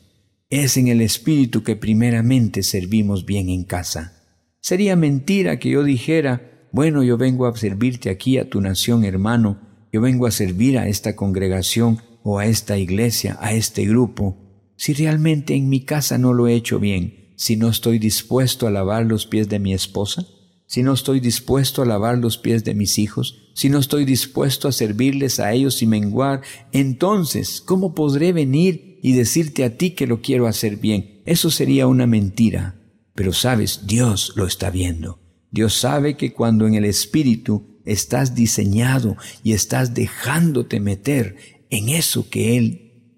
Es 0.49 0.77
en 0.77 0.88
el 0.88 1.01
Espíritu 1.01 1.62
que 1.62 1.77
primeramente 1.77 2.62
servimos 2.62 3.25
bien 3.25 3.49
en 3.49 3.64
casa. 3.64 4.23
Sería 4.61 4.96
mentira 4.96 5.59
que 5.59 5.70
yo 5.70 5.85
dijera, 5.85 6.68
bueno, 6.73 7.03
yo 7.03 7.16
vengo 7.16 7.46
a 7.46 7.57
servirte 7.57 8.11
aquí 8.11 8.38
a 8.38 8.51
tu 8.51 8.61
nación, 8.61 9.05
hermano, 9.05 9.61
yo 9.92 10.01
vengo 10.01 10.27
a 10.27 10.31
servir 10.31 10.79
a 10.79 10.88
esta 10.88 11.16
congregación 11.16 12.01
o 12.23 12.38
a 12.38 12.46
esta 12.46 12.79
iglesia, 12.79 13.38
a 13.40 13.53
este 13.55 13.87
grupo, 13.87 14.37
si 14.77 14.94
realmente 14.94 15.55
en 15.55 15.68
mi 15.68 15.85
casa 15.85 16.16
no 16.16 16.33
lo 16.33 16.49
he 16.49 16.55
hecho 16.55 16.79
bien, 16.79 17.35
si 17.37 17.57
no 17.57 17.68
estoy 17.68 17.99
dispuesto 17.99 18.66
a 18.66 18.70
lavar 18.70 19.05
los 19.05 19.27
pies 19.27 19.49
de 19.49 19.59
mi 19.59 19.75
esposa, 19.75 20.27
si 20.70 20.85
no 20.85 20.92
estoy 20.92 21.18
dispuesto 21.18 21.83
a 21.83 21.85
lavar 21.85 22.18
los 22.18 22.38
pies 22.38 22.62
de 22.62 22.76
mis 22.76 23.00
hijos, 23.00 23.50
si 23.54 23.68
no 23.68 23.80
estoy 23.80 24.04
dispuesto 24.04 24.68
a 24.68 24.72
servirles 24.72 25.40
a 25.40 25.52
ellos 25.52 25.83
y 25.83 25.87
menguar, 25.88 26.42
entonces, 26.70 27.61
¿cómo 27.61 27.92
podré 27.92 28.33
venir 28.33 29.00
y 29.02 29.14
decirte 29.14 29.64
a 29.64 29.76
ti 29.76 29.96
que 29.96 30.06
lo 30.06 30.20
quiero 30.20 30.46
hacer 30.46 30.76
bien? 30.76 31.22
Eso 31.26 31.50
sería 31.50 31.88
una 31.88 32.06
mentira. 32.06 32.80
Pero 33.16 33.33
sabes, 33.33 33.88
Dios 33.88 34.35
lo 34.37 34.46
está 34.46 34.70
viendo. 34.70 35.18
Dios 35.50 35.74
sabe 35.74 36.16
que 36.16 36.33
cuando 36.33 36.68
en 36.68 36.74
el 36.74 36.85
Espíritu 36.85 37.80
estás 37.85 38.37
diseñado 38.37 39.16
y 39.42 39.54
estás 39.54 39.92
dejándote 39.92 40.78
meter 40.78 41.35
en 41.70 41.88
eso 41.88 42.30
que 42.30 42.56
Él 42.56 43.16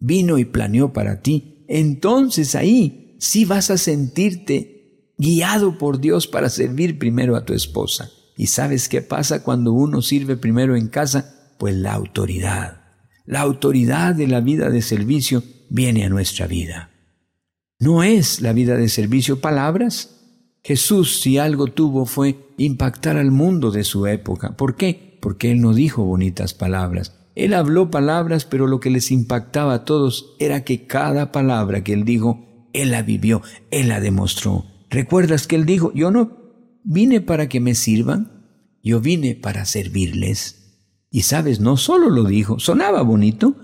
vino 0.00 0.38
y 0.38 0.46
planeó 0.46 0.94
para 0.94 1.20
ti, 1.20 1.66
entonces 1.68 2.54
ahí 2.54 3.18
sí 3.18 3.44
vas 3.44 3.70
a 3.70 3.76
sentirte 3.76 4.73
guiado 5.18 5.78
por 5.78 6.00
Dios 6.00 6.26
para 6.26 6.48
servir 6.48 6.98
primero 6.98 7.36
a 7.36 7.44
tu 7.44 7.52
esposa. 7.52 8.10
¿Y 8.36 8.48
sabes 8.48 8.88
qué 8.88 9.00
pasa 9.00 9.42
cuando 9.42 9.72
uno 9.72 10.02
sirve 10.02 10.36
primero 10.36 10.76
en 10.76 10.88
casa? 10.88 11.54
Pues 11.58 11.74
la 11.76 11.92
autoridad. 11.92 12.82
La 13.24 13.40
autoridad 13.40 14.14
de 14.14 14.26
la 14.26 14.40
vida 14.40 14.70
de 14.70 14.82
servicio 14.82 15.42
viene 15.70 16.04
a 16.04 16.08
nuestra 16.08 16.46
vida. 16.46 16.90
¿No 17.78 18.02
es 18.02 18.40
la 18.40 18.52
vida 18.52 18.76
de 18.76 18.88
servicio 18.88 19.40
palabras? 19.40 20.10
Jesús, 20.62 21.20
si 21.20 21.38
algo 21.38 21.66
tuvo, 21.66 22.06
fue 22.06 22.52
impactar 22.56 23.16
al 23.16 23.30
mundo 23.30 23.70
de 23.70 23.84
su 23.84 24.06
época. 24.06 24.56
¿Por 24.56 24.76
qué? 24.76 25.18
Porque 25.20 25.52
Él 25.52 25.60
no 25.60 25.74
dijo 25.74 26.04
bonitas 26.04 26.54
palabras. 26.54 27.12
Él 27.34 27.52
habló 27.52 27.90
palabras, 27.90 28.44
pero 28.44 28.66
lo 28.66 28.80
que 28.80 28.90
les 28.90 29.10
impactaba 29.10 29.74
a 29.74 29.84
todos 29.84 30.34
era 30.38 30.64
que 30.64 30.86
cada 30.86 31.32
palabra 31.32 31.82
que 31.82 31.92
Él 31.92 32.04
dijo, 32.04 32.68
Él 32.72 32.90
la 32.90 33.02
vivió, 33.02 33.42
Él 33.70 33.88
la 33.88 34.00
demostró. 34.00 34.64
¿Recuerdas 34.94 35.48
que 35.48 35.56
él 35.56 35.66
dijo, 35.66 35.92
yo 35.92 36.12
no 36.12 36.38
vine 36.84 37.20
para 37.20 37.48
que 37.48 37.58
me 37.58 37.74
sirvan, 37.74 38.46
yo 38.80 39.00
vine 39.00 39.34
para 39.34 39.64
servirles? 39.64 40.86
Y 41.10 41.22
sabes, 41.22 41.58
no 41.58 41.76
solo 41.76 42.10
lo 42.10 42.22
dijo, 42.22 42.60
sonaba 42.60 43.02
bonito, 43.02 43.56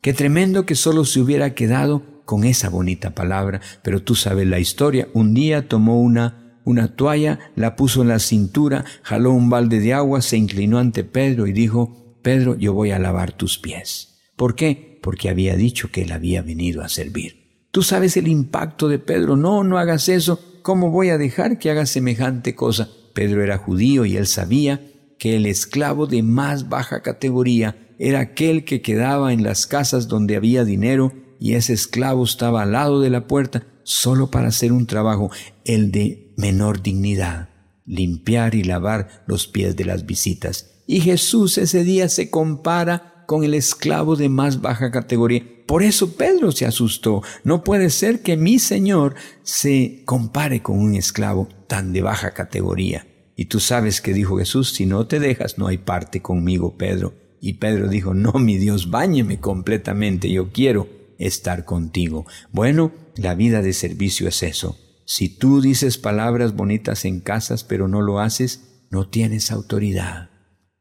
qué 0.00 0.14
tremendo 0.14 0.64
que 0.64 0.74
solo 0.74 1.04
se 1.04 1.20
hubiera 1.20 1.52
quedado 1.52 2.22
con 2.24 2.44
esa 2.44 2.70
bonita 2.70 3.14
palabra, 3.14 3.60
pero 3.82 4.02
tú 4.02 4.14
sabes 4.14 4.46
la 4.46 4.60
historia, 4.60 5.08
un 5.12 5.34
día 5.34 5.68
tomó 5.68 6.00
una, 6.00 6.58
una 6.64 6.96
toalla, 6.96 7.38
la 7.54 7.76
puso 7.76 8.00
en 8.00 8.08
la 8.08 8.18
cintura, 8.18 8.86
jaló 9.02 9.32
un 9.32 9.50
balde 9.50 9.78
de 9.78 9.92
agua, 9.92 10.22
se 10.22 10.38
inclinó 10.38 10.78
ante 10.78 11.04
Pedro 11.04 11.46
y 11.46 11.52
dijo, 11.52 12.16
Pedro, 12.22 12.56
yo 12.56 12.72
voy 12.72 12.92
a 12.92 12.98
lavar 12.98 13.32
tus 13.32 13.58
pies. 13.58 14.22
¿Por 14.36 14.54
qué? 14.54 14.98
Porque 15.02 15.28
había 15.28 15.54
dicho 15.54 15.90
que 15.90 16.00
él 16.04 16.12
había 16.12 16.40
venido 16.40 16.80
a 16.80 16.88
servir. 16.88 17.66
Tú 17.70 17.82
sabes 17.82 18.16
el 18.16 18.26
impacto 18.26 18.88
de 18.88 18.98
Pedro, 18.98 19.36
no, 19.36 19.64
no 19.64 19.76
hagas 19.76 20.08
eso, 20.08 20.40
¿cómo 20.62 20.90
voy 20.90 21.10
a 21.10 21.18
dejar 21.18 21.58
que 21.58 21.70
haga 21.70 21.86
semejante 21.86 22.54
cosa? 22.54 22.88
Pedro 23.14 23.42
era 23.42 23.58
judío 23.58 24.04
y 24.04 24.16
él 24.16 24.26
sabía 24.26 24.80
que 25.18 25.36
el 25.36 25.46
esclavo 25.46 26.06
de 26.06 26.22
más 26.22 26.68
baja 26.68 27.02
categoría 27.02 27.76
era 27.98 28.20
aquel 28.20 28.64
que 28.64 28.82
quedaba 28.82 29.32
en 29.32 29.42
las 29.42 29.66
casas 29.66 30.08
donde 30.08 30.36
había 30.36 30.64
dinero 30.64 31.12
y 31.38 31.54
ese 31.54 31.72
esclavo 31.72 32.24
estaba 32.24 32.62
al 32.62 32.72
lado 32.72 33.00
de 33.00 33.10
la 33.10 33.26
puerta 33.26 33.64
solo 33.84 34.30
para 34.30 34.48
hacer 34.48 34.72
un 34.72 34.86
trabajo, 34.86 35.30
el 35.64 35.90
de 35.90 36.32
menor 36.36 36.82
dignidad. 36.82 37.48
limpiar 37.84 38.54
y 38.54 38.62
lavar 38.62 39.24
los 39.26 39.48
pies 39.48 39.74
de 39.74 39.84
las 39.84 40.06
visitas. 40.06 40.82
Y 40.86 41.00
Jesús 41.00 41.58
ese 41.58 41.82
día 41.82 42.08
se 42.08 42.30
compara 42.30 43.24
con 43.26 43.42
el 43.42 43.54
esclavo 43.54 44.14
de 44.14 44.28
más 44.28 44.60
baja 44.60 44.92
categoría. 44.92 45.44
Por 45.66 45.82
eso 45.82 46.16
Pedro 46.16 46.52
se 46.52 46.66
asustó. 46.66 47.22
No 47.44 47.64
puede 47.64 47.90
ser 47.90 48.22
que 48.22 48.36
mi 48.36 48.58
Señor 48.58 49.14
se 49.42 50.02
compare 50.04 50.62
con 50.62 50.78
un 50.78 50.94
esclavo 50.94 51.48
tan 51.66 51.92
de 51.92 52.02
baja 52.02 52.32
categoría. 52.32 53.06
Y 53.36 53.46
tú 53.46 53.60
sabes 53.60 54.00
que 54.00 54.12
dijo 54.12 54.38
Jesús, 54.38 54.72
si 54.72 54.86
no 54.86 55.06
te 55.06 55.18
dejas, 55.18 55.58
no 55.58 55.66
hay 55.66 55.78
parte 55.78 56.20
conmigo, 56.20 56.76
Pedro. 56.76 57.14
Y 57.40 57.54
Pedro 57.54 57.88
dijo, 57.88 58.14
no, 58.14 58.32
mi 58.34 58.58
Dios, 58.58 58.90
báñeme 58.90 59.40
completamente, 59.40 60.30
yo 60.30 60.52
quiero 60.52 60.88
estar 61.18 61.64
contigo. 61.64 62.26
Bueno, 62.52 62.92
la 63.16 63.34
vida 63.34 63.62
de 63.62 63.72
servicio 63.72 64.28
es 64.28 64.42
eso. 64.42 64.78
Si 65.04 65.28
tú 65.28 65.60
dices 65.60 65.98
palabras 65.98 66.54
bonitas 66.54 67.04
en 67.04 67.20
casas 67.20 67.64
pero 67.64 67.88
no 67.88 68.00
lo 68.00 68.20
haces, 68.20 68.86
no 68.90 69.08
tienes 69.08 69.50
autoridad. 69.50 70.30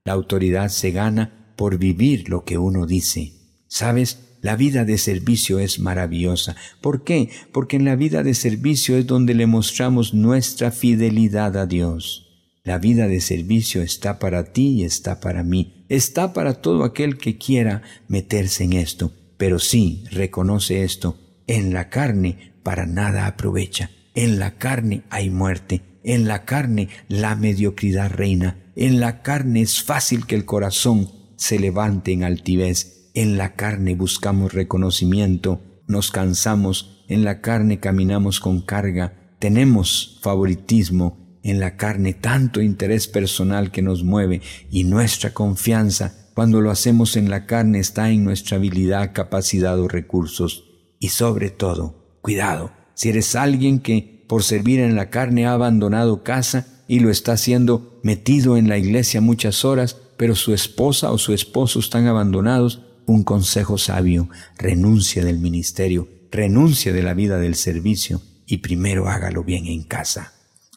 La 0.04 0.14
autoridad 0.14 0.70
se 0.70 0.92
gana 0.92 1.54
por 1.58 1.78
vivir 1.78 2.30
lo 2.30 2.44
que 2.44 2.58
uno 2.58 2.86
dice. 2.86 3.34
¿Sabes? 3.68 4.31
La 4.42 4.56
vida 4.56 4.86
de 4.86 4.98
servicio 4.98 5.60
es 5.60 5.80
maravillosa. 5.80 6.56
¿Por 6.82 7.04
qué? 7.04 7.30
Porque 7.52 7.76
en 7.76 7.86
la 7.86 7.96
vida 7.96 8.24
de 8.24 8.34
servicio 8.34 8.98
es 8.98 9.06
donde 9.06 9.36
le 9.36 9.46
mostramos 9.46 10.16
nuestra 10.16 10.72
fidelidad 10.72 11.56
a 11.58 11.68
Dios. 11.68 12.28
La 12.64 12.80
vida 12.80 13.08
de 13.08 13.22
servicio 13.22 13.84
está 13.84 14.18
para 14.18 14.52
ti 14.52 14.80
y 14.80 14.84
está 14.84 15.20
para 15.20 15.44
mí. 15.44 15.86
Está 15.90 16.34
para 16.34 16.56
todo 16.56 16.84
aquel 16.84 17.18
que 17.18 17.38
quiera 17.38 17.84
meterse 18.08 18.64
en 18.64 18.74
esto. 18.74 19.14
Pero 19.38 19.60
sí, 19.60 20.04
reconoce 20.12 20.84
esto. 20.84 21.18
En 21.46 21.74
la 21.74 21.90
carne 21.90 22.54
para 22.64 22.86
nada 22.86 23.28
aprovecha. 23.28 23.92
En 24.16 24.40
la 24.40 24.58
carne 24.58 25.04
hay 25.10 25.30
muerte. 25.30 25.82
En 26.04 26.28
la 26.28 26.46
carne 26.46 26.90
la 27.08 27.36
mediocridad 27.36 28.10
reina. 28.10 28.58
En 28.76 29.00
la 29.00 29.22
carne 29.22 29.62
es 29.62 29.84
fácil 29.84 30.26
que 30.26 30.36
el 30.36 30.46
corazón 30.46 31.12
se 31.36 31.60
levante 31.60 32.12
en 32.12 32.24
altivez. 32.24 33.01
En 33.14 33.38
la 33.38 33.56
carne 33.56 33.96
buscamos 33.96 34.54
reconocimiento. 34.54 35.60
Nos 35.88 36.12
cansamos. 36.12 37.04
En 37.10 37.26
la 37.26 37.42
carne 37.42 37.80
caminamos 37.80 38.40
con 38.40 38.62
carga. 38.62 39.36
Tenemos 39.40 40.20
favoritismo. 40.22 41.18
En 41.44 41.60
la 41.60 41.76
carne 41.76 42.14
tanto 42.14 42.62
interés 42.62 43.08
personal 43.08 43.72
que 43.72 43.82
nos 43.82 44.04
mueve 44.04 44.42
y 44.70 44.84
nuestra 44.84 45.34
confianza 45.34 46.30
cuando 46.34 46.62
lo 46.62 46.72
hacemos 46.72 47.18
en 47.18 47.30
la 47.30 47.46
carne 47.46 47.80
está 47.80 48.12
en 48.12 48.24
nuestra 48.24 48.58
habilidad, 48.58 49.12
capacidad 49.14 49.80
o 49.80 49.88
recursos. 49.88 50.64
Y 51.00 51.10
sobre 51.10 51.50
todo, 51.50 52.18
cuidado, 52.22 52.72
si 52.94 53.10
eres 53.10 53.36
alguien 53.36 53.80
que 53.80 54.24
por 54.30 54.44
servir 54.44 54.80
en 54.80 54.96
la 54.96 55.10
carne 55.10 55.48
ha 55.48 55.54
abandonado 55.54 56.24
casa 56.24 56.68
y 56.88 57.00
lo 57.00 57.10
está 57.10 57.34
haciendo 57.34 58.00
metido 58.04 58.56
en 58.56 58.70
la 58.70 58.78
iglesia 58.78 59.20
muchas 59.20 59.66
horas, 59.66 59.98
pero 60.16 60.36
su 60.36 60.54
esposa 60.54 61.12
o 61.12 61.18
su 61.18 61.34
esposo 61.34 61.80
están 61.80 62.08
abandonados, 62.08 62.82
un 63.06 63.24
consejo 63.24 63.78
sabio, 63.78 64.30
renuncia 64.58 65.24
del 65.24 65.40
ministerio, 65.40 66.08
renuncia 66.32 66.94
de 66.94 67.04
la 67.04 67.14
vida 67.14 67.40
del 67.40 67.56
servicio 67.56 68.22
y 68.46 68.58
primero 68.58 69.08
hágalo 69.08 69.44
bien 69.44 69.68
en 69.68 69.84
casa. 69.84 70.34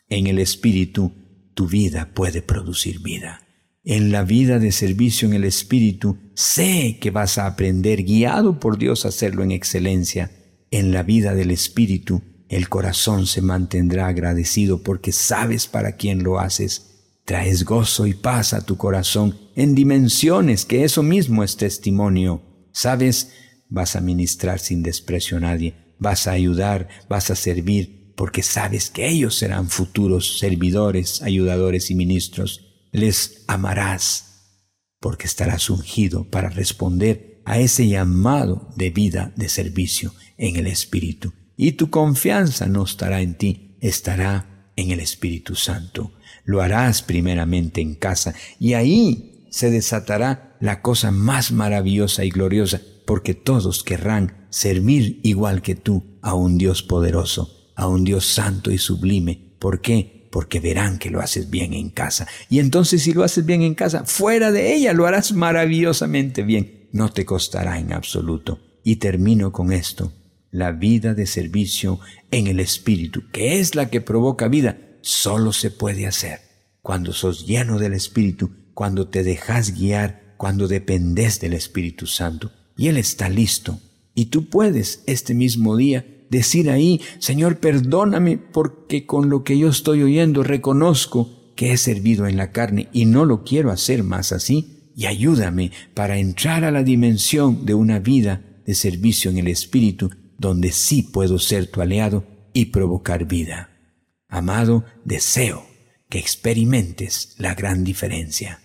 En 0.08 0.26
el 0.26 0.38
Espíritu, 0.38 1.12
tu 1.54 1.68
vida 1.68 2.10
puede 2.14 2.42
producir 2.42 3.00
vida. 3.00 3.40
En 3.84 4.12
la 4.12 4.24
vida 4.24 4.58
de 4.58 4.72
servicio 4.72 5.28
en 5.28 5.34
el 5.34 5.44
Espíritu, 5.44 6.18
sé 6.34 6.98
que 7.00 7.10
vas 7.10 7.38
a 7.38 7.46
aprender, 7.46 8.02
guiado 8.02 8.58
por 8.58 8.78
Dios, 8.78 9.04
a 9.04 9.08
hacerlo 9.08 9.42
en 9.42 9.52
excelencia 9.52 10.30
en 10.70 10.90
la 10.90 11.04
vida 11.04 11.34
del 11.34 11.52
Espíritu, 11.52 12.22
el 12.48 12.68
corazón 12.68 13.26
se 13.26 13.40
mantendrá 13.40 14.08
agradecido 14.08 14.82
porque 14.82 15.12
sabes 15.12 15.68
para 15.68 15.92
quién 15.92 16.24
lo 16.24 16.40
haces. 16.40 16.93
Traes 17.24 17.64
gozo 17.64 18.06
y 18.06 18.12
paz 18.12 18.52
a 18.52 18.66
tu 18.66 18.76
corazón 18.76 19.38
en 19.56 19.74
dimensiones 19.74 20.66
que 20.66 20.84
eso 20.84 21.02
mismo 21.02 21.42
es 21.42 21.56
testimonio. 21.56 22.42
Sabes, 22.72 23.32
vas 23.70 23.96
a 23.96 24.02
ministrar 24.02 24.58
sin 24.58 24.82
desprecio 24.82 25.38
a 25.38 25.40
nadie, 25.40 25.74
vas 25.98 26.26
a 26.26 26.32
ayudar, 26.32 26.88
vas 27.08 27.30
a 27.30 27.37
servir, 27.37 28.12
porque 28.14 28.42
sabes 28.42 28.90
que 28.90 29.08
ellos 29.08 29.37
serán 29.37 29.70
futuros 29.70 30.38
servidores, 30.38 31.22
ayudadores 31.22 31.90
y 31.90 31.94
ministros. 31.94 32.88
Les 32.92 33.44
amarás, 33.48 34.60
porque 35.00 35.26
estarás 35.26 35.70
ungido 35.70 36.28
para 36.30 36.50
responder 36.50 37.40
a 37.46 37.58
ese 37.58 37.88
llamado 37.88 38.68
de 38.76 38.90
vida 38.90 39.32
de 39.37 39.48
servicio 39.48 40.12
en 40.37 40.56
el 40.56 40.66
Espíritu. 40.66 41.32
Y 41.56 41.72
tu 41.72 41.88
confianza 41.88 42.66
no 42.66 42.84
estará 42.84 43.22
en 43.22 43.34
ti, 43.37 43.78
estará 43.80 44.53
en 44.76 44.90
el 44.90 45.00
Espíritu 45.00 45.54
Santo. 45.54 46.12
Lo 46.44 46.60
harás 46.60 47.02
primeramente 47.02 47.80
en 47.80 47.94
casa 47.94 48.34
y 48.58 48.74
ahí 48.74 49.46
se 49.50 49.70
desatará 49.70 50.56
la 50.60 50.82
cosa 50.82 51.10
más 51.10 51.52
maravillosa 51.52 52.24
y 52.24 52.30
gloriosa, 52.30 52.80
porque 53.06 53.34
todos 53.34 53.84
querrán 53.84 54.46
servir 54.50 55.20
igual 55.22 55.62
que 55.62 55.74
tú 55.74 56.02
a 56.22 56.34
un 56.34 56.58
Dios 56.58 56.82
poderoso, 56.82 57.70
a 57.76 57.87
un 57.87 58.04
Dios 58.04 58.26
santo 58.26 58.70
y 58.70 58.78
sublime. 58.78 59.54
¿Por 59.58 59.80
qué? 59.80 60.28
Porque 60.30 60.60
verán 60.60 60.98
que 60.98 61.10
lo 61.10 61.20
haces 61.20 61.50
bien 61.50 61.72
en 61.72 61.90
casa. 61.90 62.26
Y 62.50 62.58
entonces 62.58 63.02
si 63.02 63.12
lo 63.12 63.22
haces 63.22 63.46
bien 63.46 63.62
en 63.62 63.74
casa, 63.74 64.04
fuera 64.04 64.50
de 64.50 64.74
ella 64.74 64.92
lo 64.92 65.06
harás 65.06 65.32
maravillosamente 65.32 66.42
bien. 66.42 66.88
No 66.92 67.10
te 67.10 67.24
costará 67.24 67.78
en 67.78 67.92
absoluto. 67.92 68.58
Y 68.82 68.96
termino 68.96 69.52
con 69.52 69.72
esto 69.72 70.12
la 70.54 70.70
vida 70.70 71.14
de 71.14 71.26
servicio 71.26 71.98
en 72.30 72.46
el 72.46 72.60
Espíritu, 72.60 73.24
que 73.32 73.58
es 73.58 73.74
la 73.74 73.90
que 73.90 74.00
provoca 74.00 74.46
vida, 74.46 74.78
solo 75.00 75.52
se 75.52 75.72
puede 75.72 76.06
hacer 76.06 76.38
cuando 76.80 77.12
sos 77.12 77.44
lleno 77.44 77.80
del 77.80 77.92
Espíritu, 77.92 78.52
cuando 78.72 79.08
te 79.08 79.24
dejas 79.24 79.76
guiar, 79.76 80.36
cuando 80.36 80.68
dependes 80.68 81.40
del 81.40 81.54
Espíritu 81.54 82.06
Santo. 82.06 82.52
Y 82.76 82.86
Él 82.86 82.98
está 82.98 83.28
listo. 83.28 83.80
Y 84.14 84.26
tú 84.26 84.48
puedes 84.48 85.02
este 85.08 85.34
mismo 85.34 85.76
día 85.76 86.06
decir 86.30 86.70
ahí, 86.70 87.00
Señor, 87.18 87.58
perdóname 87.58 88.38
porque 88.38 89.06
con 89.06 89.30
lo 89.30 89.42
que 89.42 89.58
yo 89.58 89.68
estoy 89.68 90.04
oyendo 90.04 90.44
reconozco 90.44 91.52
que 91.56 91.72
he 91.72 91.76
servido 91.78 92.28
en 92.28 92.36
la 92.36 92.52
carne 92.52 92.88
y 92.92 93.06
no 93.06 93.24
lo 93.24 93.42
quiero 93.42 93.72
hacer 93.72 94.04
más 94.04 94.30
así. 94.30 94.92
Y 94.94 95.06
ayúdame 95.06 95.72
para 95.94 96.18
entrar 96.18 96.62
a 96.62 96.70
la 96.70 96.84
dimensión 96.84 97.66
de 97.66 97.74
una 97.74 97.98
vida 97.98 98.42
de 98.64 98.76
servicio 98.76 99.32
en 99.32 99.38
el 99.38 99.48
Espíritu 99.48 100.10
donde 100.38 100.73
sí 100.73 101.03
puedo 101.03 101.38
ser 101.38 101.66
tu 101.66 101.81
aliado 101.81 102.25
y 102.53 102.66
provocar 102.66 103.27
vida. 103.27 103.70
Amado, 104.29 104.85
deseo 105.05 105.66
que 106.09 106.18
experimentes 106.18 107.35
la 107.38 107.55
gran 107.55 107.85
diferencia 107.85 108.61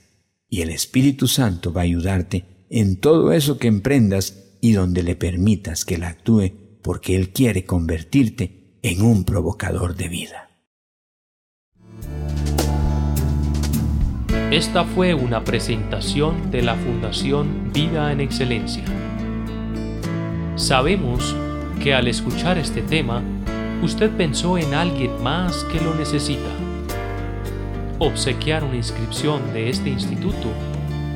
y 0.49 0.61
el 0.61 0.69
Espíritu 0.71 1.27
Santo 1.27 1.71
va 1.71 1.81
a 1.81 1.83
ayudarte 1.83 2.45
en 2.69 2.97
todo 2.97 3.31
eso 3.31 3.57
que 3.57 3.67
emprendas 3.67 4.43
y 4.61 4.73
donde 4.73 5.03
le 5.03 5.15
permitas 5.15 5.85
que 5.85 5.95
Él 5.95 6.03
actúe 6.03 6.51
porque 6.81 7.15
Él 7.15 7.29
quiere 7.29 7.65
convertirte 7.65 8.77
en 8.81 9.01
un 9.01 9.23
provocador 9.23 9.95
de 9.95 10.09
vida. 10.09 10.49
Esta 14.51 14.83
fue 14.83 15.13
una 15.13 15.43
presentación 15.43 16.49
de 16.49 16.63
la 16.63 16.75
Fundación 16.75 17.71
Vida 17.71 18.11
en 18.11 18.19
Excelencia. 18.19 18.83
Sabemos 20.55 21.35
que 21.79 21.93
al 21.93 22.07
escuchar 22.07 22.57
este 22.57 22.81
tema, 22.81 23.21
usted 23.81 24.11
pensó 24.11 24.57
en 24.57 24.73
alguien 24.73 25.23
más 25.23 25.63
que 25.65 25.79
lo 25.79 25.95
necesita. 25.95 26.49
Obsequiar 27.99 28.63
una 28.63 28.75
inscripción 28.75 29.53
de 29.53 29.69
este 29.69 29.89
instituto 29.89 30.49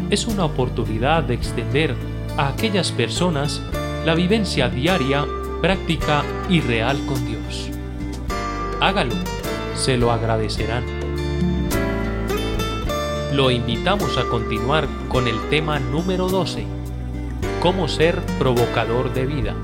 es 0.09 0.25
una 0.25 0.45
oportunidad 0.45 1.23
de 1.23 1.33
extender 1.33 1.95
a 2.37 2.49
aquellas 2.49 2.91
personas 2.91 3.61
la 4.05 4.15
vivencia 4.15 4.69
diaria, 4.69 5.25
práctica 5.61 6.23
y 6.49 6.61
real 6.61 6.97
con 7.05 7.25
Dios. 7.25 7.69
Hágalo, 8.79 9.15
se 9.75 9.97
lo 9.97 10.11
agradecerán. 10.11 10.83
Lo 13.33 13.49
invitamos 13.49 14.17
a 14.17 14.23
continuar 14.25 14.87
con 15.09 15.27
el 15.27 15.39
tema 15.49 15.79
número 15.79 16.27
12, 16.27 16.65
cómo 17.61 17.87
ser 17.87 18.21
provocador 18.37 19.13
de 19.13 19.25
vida. 19.25 19.55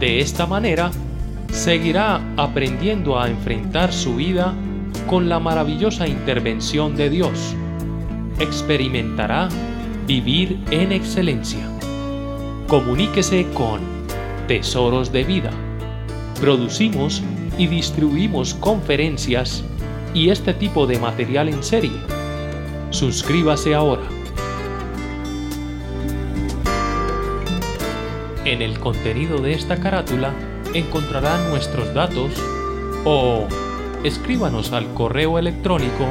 De 0.00 0.20
esta 0.20 0.46
manera, 0.46 0.90
seguirá 1.50 2.20
aprendiendo 2.36 3.18
a 3.18 3.28
enfrentar 3.28 3.92
su 3.92 4.16
vida 4.16 4.54
con 5.08 5.28
la 5.28 5.38
maravillosa 5.38 6.08
intervención 6.08 6.96
de 6.96 7.10
Dios. 7.10 7.54
Experimentará 8.40 9.48
vivir 10.06 10.58
en 10.70 10.92
excelencia. 10.92 11.66
Comuníquese 12.66 13.46
con 13.54 13.80
Tesoros 14.48 15.12
de 15.12 15.24
Vida. 15.24 15.50
Producimos 16.40 17.22
y 17.56 17.68
distribuimos 17.68 18.54
conferencias 18.54 19.62
y 20.12 20.30
este 20.30 20.54
tipo 20.54 20.86
de 20.86 20.98
material 20.98 21.48
en 21.48 21.62
serie. 21.62 21.92
Suscríbase 22.90 23.74
ahora. 23.74 24.02
En 28.44 28.60
el 28.60 28.78
contenido 28.78 29.38
de 29.38 29.54
esta 29.54 29.80
carátula 29.80 30.34
encontrará 30.74 31.48
nuestros 31.48 31.94
datos 31.94 32.34
o 33.04 33.48
escríbanos 34.04 34.72
al 34.72 34.92
correo 34.92 35.38
electrónico 35.38 36.04